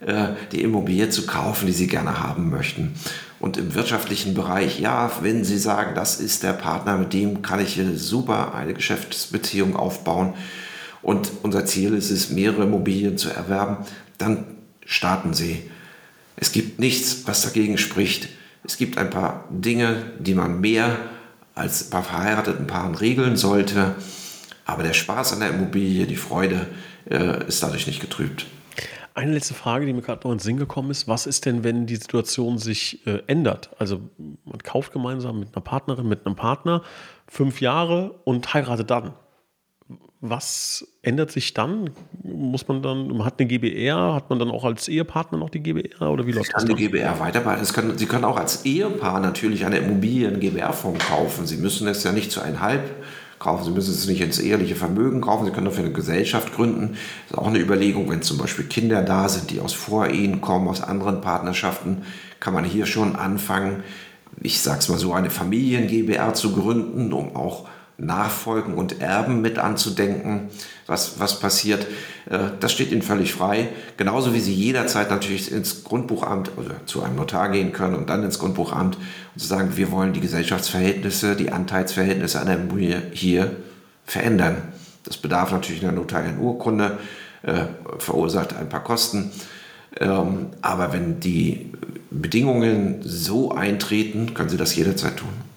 äh, 0.00 0.28
die 0.52 0.62
Immobilie 0.62 1.10
zu 1.10 1.26
kaufen, 1.26 1.66
die 1.66 1.72
Sie 1.72 1.88
gerne 1.88 2.20
haben 2.20 2.48
möchten. 2.50 2.94
Und 3.40 3.56
im 3.56 3.74
wirtschaftlichen 3.74 4.34
Bereich, 4.34 4.78
ja, 4.78 5.10
wenn 5.22 5.44
Sie 5.44 5.58
sagen, 5.58 5.94
das 5.94 6.20
ist 6.20 6.42
der 6.42 6.52
Partner, 6.52 6.96
mit 6.96 7.12
dem 7.12 7.42
kann 7.42 7.58
ich 7.58 7.80
super 7.96 8.54
eine 8.54 8.74
Geschäftsbeziehung 8.74 9.74
aufbauen 9.74 10.34
und 11.02 11.32
unser 11.42 11.66
Ziel 11.66 11.94
ist 11.94 12.10
es, 12.10 12.30
mehrere 12.30 12.64
Immobilien 12.64 13.18
zu 13.18 13.30
erwerben, 13.30 13.78
dann 14.18 14.44
starten 14.84 15.34
Sie. 15.34 15.70
Es 16.36 16.52
gibt 16.52 16.78
nichts, 16.78 17.22
was 17.26 17.42
dagegen 17.42 17.78
spricht. 17.78 18.28
Es 18.62 18.76
gibt 18.76 18.98
ein 18.98 19.10
paar 19.10 19.44
Dinge, 19.50 20.12
die 20.18 20.34
man 20.34 20.60
mehr 20.60 20.96
als 21.60 21.84
bei 21.84 22.02
verheirateten 22.02 22.66
Paaren 22.66 22.94
regeln 22.94 23.36
sollte. 23.36 23.94
Aber 24.64 24.82
der 24.82 24.94
Spaß 24.94 25.34
an 25.34 25.40
der 25.40 25.50
Immobilie, 25.50 26.06
die 26.06 26.16
Freude 26.16 26.66
äh, 27.08 27.46
ist 27.46 27.62
dadurch 27.62 27.86
nicht 27.86 28.00
getrübt. 28.00 28.46
Eine 29.14 29.34
letzte 29.34 29.54
Frage, 29.54 29.84
die 29.84 29.92
mir 29.92 30.02
gerade 30.02 30.26
noch 30.26 30.32
ins 30.32 30.44
Sinn 30.44 30.56
gekommen 30.56 30.90
ist. 30.90 31.08
Was 31.08 31.26
ist 31.26 31.44
denn, 31.44 31.64
wenn 31.64 31.86
die 31.86 31.96
Situation 31.96 32.58
sich 32.58 33.06
äh, 33.06 33.22
ändert? 33.26 33.70
Also 33.78 34.00
man 34.44 34.58
kauft 34.62 34.92
gemeinsam 34.92 35.40
mit 35.40 35.54
einer 35.54 35.62
Partnerin, 35.62 36.08
mit 36.08 36.24
einem 36.24 36.36
Partner 36.36 36.82
fünf 37.26 37.60
Jahre 37.60 38.12
und 38.24 38.54
heiratet 38.54 38.90
dann. 38.90 39.12
Was 40.22 40.86
ändert 41.00 41.30
sich 41.30 41.54
dann? 41.54 41.90
Muss 42.22 42.68
man 42.68 42.82
dann, 42.82 43.08
man 43.08 43.24
hat 43.24 43.40
eine 43.40 43.48
GBR, 43.48 44.14
hat 44.14 44.28
man 44.28 44.38
dann 44.38 44.50
auch 44.50 44.64
als 44.64 44.86
Ehepartner 44.86 45.38
noch 45.38 45.48
die 45.48 45.60
GBR 45.60 46.10
oder 46.10 46.26
wie 46.26 46.32
läuft 46.32 46.52
das? 46.52 46.66
Kann 46.66 46.76
die 46.76 46.88
GBR 46.88 47.18
weiterbehalten. 47.18 47.66
Können, 47.72 47.96
Sie 47.96 48.04
können 48.04 48.24
auch 48.24 48.36
als 48.36 48.66
Ehepaar 48.66 49.20
natürlich 49.20 49.64
eine 49.64 49.78
Immobilie 49.78 50.28
in 50.28 50.38
GBR-Form 50.38 50.98
kaufen. 50.98 51.46
Sie 51.46 51.56
müssen 51.56 51.88
es 51.88 52.04
ja 52.04 52.12
nicht 52.12 52.30
zu 52.30 52.42
einhalb 52.42 52.82
kaufen. 53.38 53.64
Sie 53.64 53.70
müssen 53.70 53.92
es 53.92 54.06
nicht 54.06 54.20
ins 54.20 54.38
eheliche 54.38 54.76
Vermögen 54.76 55.22
kaufen. 55.22 55.46
Sie 55.46 55.52
können 55.52 55.64
dafür 55.64 55.84
eine 55.84 55.94
Gesellschaft 55.94 56.54
gründen. 56.54 56.98
Das 57.28 57.32
ist 57.32 57.38
auch 57.38 57.48
eine 57.48 57.58
Überlegung, 57.58 58.10
wenn 58.10 58.20
zum 58.20 58.36
Beispiel 58.36 58.66
Kinder 58.66 59.02
da 59.02 59.28
sind, 59.28 59.50
die 59.50 59.60
aus 59.60 59.72
Vorehen 59.72 60.42
kommen, 60.42 60.68
aus 60.68 60.82
anderen 60.82 61.22
Partnerschaften, 61.22 62.02
kann 62.38 62.52
man 62.52 62.64
hier 62.64 62.84
schon 62.84 63.16
anfangen, 63.16 63.82
ich 64.42 64.60
sag's 64.60 64.88
mal 64.88 64.98
so, 64.98 65.12
eine 65.12 65.30
Familien-GBR 65.30 66.34
zu 66.34 66.52
gründen, 66.52 67.12
um 67.12 67.34
auch 67.34 67.66
Nachfolgen 68.00 68.74
und 68.74 69.00
Erben 69.00 69.42
mit 69.42 69.58
anzudenken, 69.58 70.48
was, 70.86 71.20
was 71.20 71.38
passiert. 71.38 71.86
Äh, 72.28 72.38
das 72.58 72.72
steht 72.72 72.90
Ihnen 72.90 73.02
völlig 73.02 73.32
frei. 73.32 73.68
Genauso 73.96 74.34
wie 74.34 74.40
Sie 74.40 74.54
jederzeit 74.54 75.10
natürlich 75.10 75.52
ins 75.52 75.84
Grundbuchamt 75.84 76.52
oder 76.56 76.86
zu 76.86 77.02
einem 77.02 77.16
Notar 77.16 77.50
gehen 77.50 77.72
können 77.72 77.94
und 77.94 78.08
dann 78.10 78.22
ins 78.22 78.38
Grundbuchamt 78.38 78.96
und 78.96 79.40
zu 79.40 79.46
sagen, 79.46 79.76
wir 79.76 79.90
wollen 79.90 80.12
die 80.12 80.20
Gesellschaftsverhältnisse, 80.20 81.36
die 81.36 81.52
Anteilsverhältnisse 81.52 82.40
einer 82.40 82.54
Immobilie 82.54 83.02
hier 83.12 83.56
verändern. 84.04 84.56
Das 85.04 85.16
bedarf 85.16 85.52
natürlich 85.52 85.82
einer 85.82 85.92
notariellen 85.92 86.40
Urkunde, 86.40 86.98
äh, 87.42 87.64
verursacht 87.98 88.56
ein 88.56 88.68
paar 88.68 88.84
Kosten. 88.84 89.30
Ähm, 89.98 90.50
aber 90.62 90.92
wenn 90.92 91.20
die 91.20 91.72
Bedingungen 92.10 93.00
so 93.02 93.52
eintreten, 93.52 94.34
können 94.34 94.48
Sie 94.48 94.56
das 94.56 94.74
jederzeit 94.74 95.16
tun. 95.16 95.49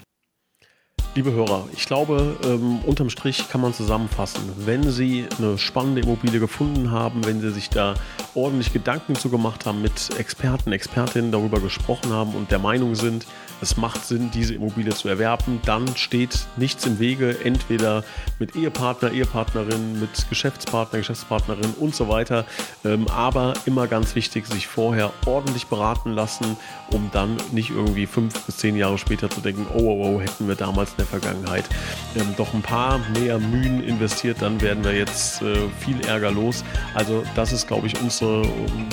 Liebe 1.15 1.31
Hörer, 1.31 1.67
ich 1.71 1.85
glaube, 1.85 2.37
ähm, 2.43 2.79
unterm 2.87 3.11
Strich 3.11 3.47
kann 3.47 3.61
man 3.61 3.71
zusammenfassen, 3.71 4.41
wenn 4.57 4.89
Sie 4.89 5.27
eine 5.37 5.59
spannende 5.59 6.01
Immobilie 6.01 6.39
gefunden 6.39 6.89
haben, 6.89 7.23
wenn 7.23 7.39
Sie 7.39 7.51
sich 7.51 7.69
da 7.69 7.93
ordentlich 8.35 8.73
Gedanken 8.73 9.15
zu 9.15 9.29
gemacht 9.29 9.65
haben, 9.65 9.81
mit 9.81 10.17
Experten, 10.17 10.71
Expertinnen 10.71 11.31
darüber 11.31 11.59
gesprochen 11.59 12.11
haben 12.11 12.33
und 12.33 12.51
der 12.51 12.59
Meinung 12.59 12.95
sind, 12.95 13.25
es 13.63 13.77
macht 13.77 14.05
Sinn, 14.05 14.29
diese 14.31 14.53
Immobilie 14.53 14.93
zu 14.93 15.07
erwerben, 15.07 15.61
dann 15.65 15.95
steht 15.95 16.45
nichts 16.57 16.85
im 16.85 16.99
Wege, 16.99 17.37
entweder 17.45 18.03
mit 18.37 18.57
Ehepartner, 18.57 19.11
Ehepartnerin, 19.11 20.01
mit 20.01 20.27
Geschäftspartner, 20.29 20.99
Geschäftspartnerin 20.99 21.73
und 21.79 21.95
so 21.95 22.09
weiter. 22.09 22.45
Ähm, 22.83 23.07
aber 23.07 23.53
immer 23.65 23.87
ganz 23.87 24.15
wichtig, 24.15 24.47
sich 24.47 24.67
vorher 24.67 25.11
ordentlich 25.25 25.67
beraten 25.67 26.11
lassen, 26.11 26.57
um 26.91 27.09
dann 27.13 27.37
nicht 27.51 27.69
irgendwie 27.69 28.05
fünf 28.05 28.37
bis 28.45 28.57
zehn 28.57 28.75
Jahre 28.75 28.97
später 28.97 29.29
zu 29.29 29.39
denken, 29.39 29.65
oh, 29.73 29.79
oh, 29.79 30.15
oh 30.15 30.21
hätten 30.21 30.47
wir 30.47 30.55
damals 30.55 30.91
in 30.91 30.97
der 30.97 31.05
Vergangenheit 31.05 31.63
ähm, 32.17 32.33
doch 32.35 32.53
ein 32.53 32.61
paar 32.61 32.99
mehr 33.17 33.39
Mühen 33.39 33.81
investiert, 33.81 34.41
dann 34.41 34.59
werden 34.59 34.83
wir 34.83 34.93
jetzt 34.93 35.41
äh, 35.41 35.55
viel 35.79 36.01
Ärger 36.05 36.31
los. 36.31 36.65
Also 36.95 37.23
das 37.35 37.53
ist, 37.53 37.67
glaube 37.67 37.87
ich, 37.87 37.95
unsere, 38.23 38.41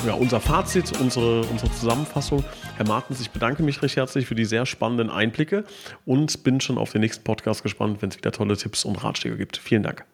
ja, 0.07 0.14
unser 0.14 0.40
Fazit, 0.40 0.99
unsere, 1.01 1.43
unsere 1.43 1.71
Zusammenfassung. 1.73 2.45
Herr 2.77 2.87
Martens, 2.87 3.21
ich 3.21 3.31
bedanke 3.31 3.62
mich 3.62 3.83
recht 3.83 3.97
herzlich 3.97 4.27
für 4.27 4.35
die 4.35 4.45
sehr 4.45 4.66
spannenden 4.66 5.11
Einblicke 5.11 5.64
und 6.05 6.43
bin 6.45 6.61
schon 6.61 6.79
auf 6.79 6.93
den 6.93 7.01
nächsten 7.03 7.25
Podcast 7.25 7.62
gespannt, 7.62 8.03
wenn 8.03 8.11
es 8.11 8.16
wieder 8.16 8.33
tolle 8.33 8.57
Tipps 8.57 8.85
und 8.85 9.03
Ratschläge 9.03 9.37
gibt. 9.37 9.57
Vielen 9.57 9.83
Dank. 9.83 10.05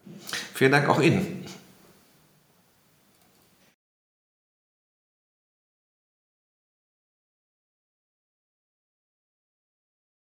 Vielen 0.55 0.73
Dank 0.73 0.89
auch 0.89 1.01
Ihnen. 1.01 1.45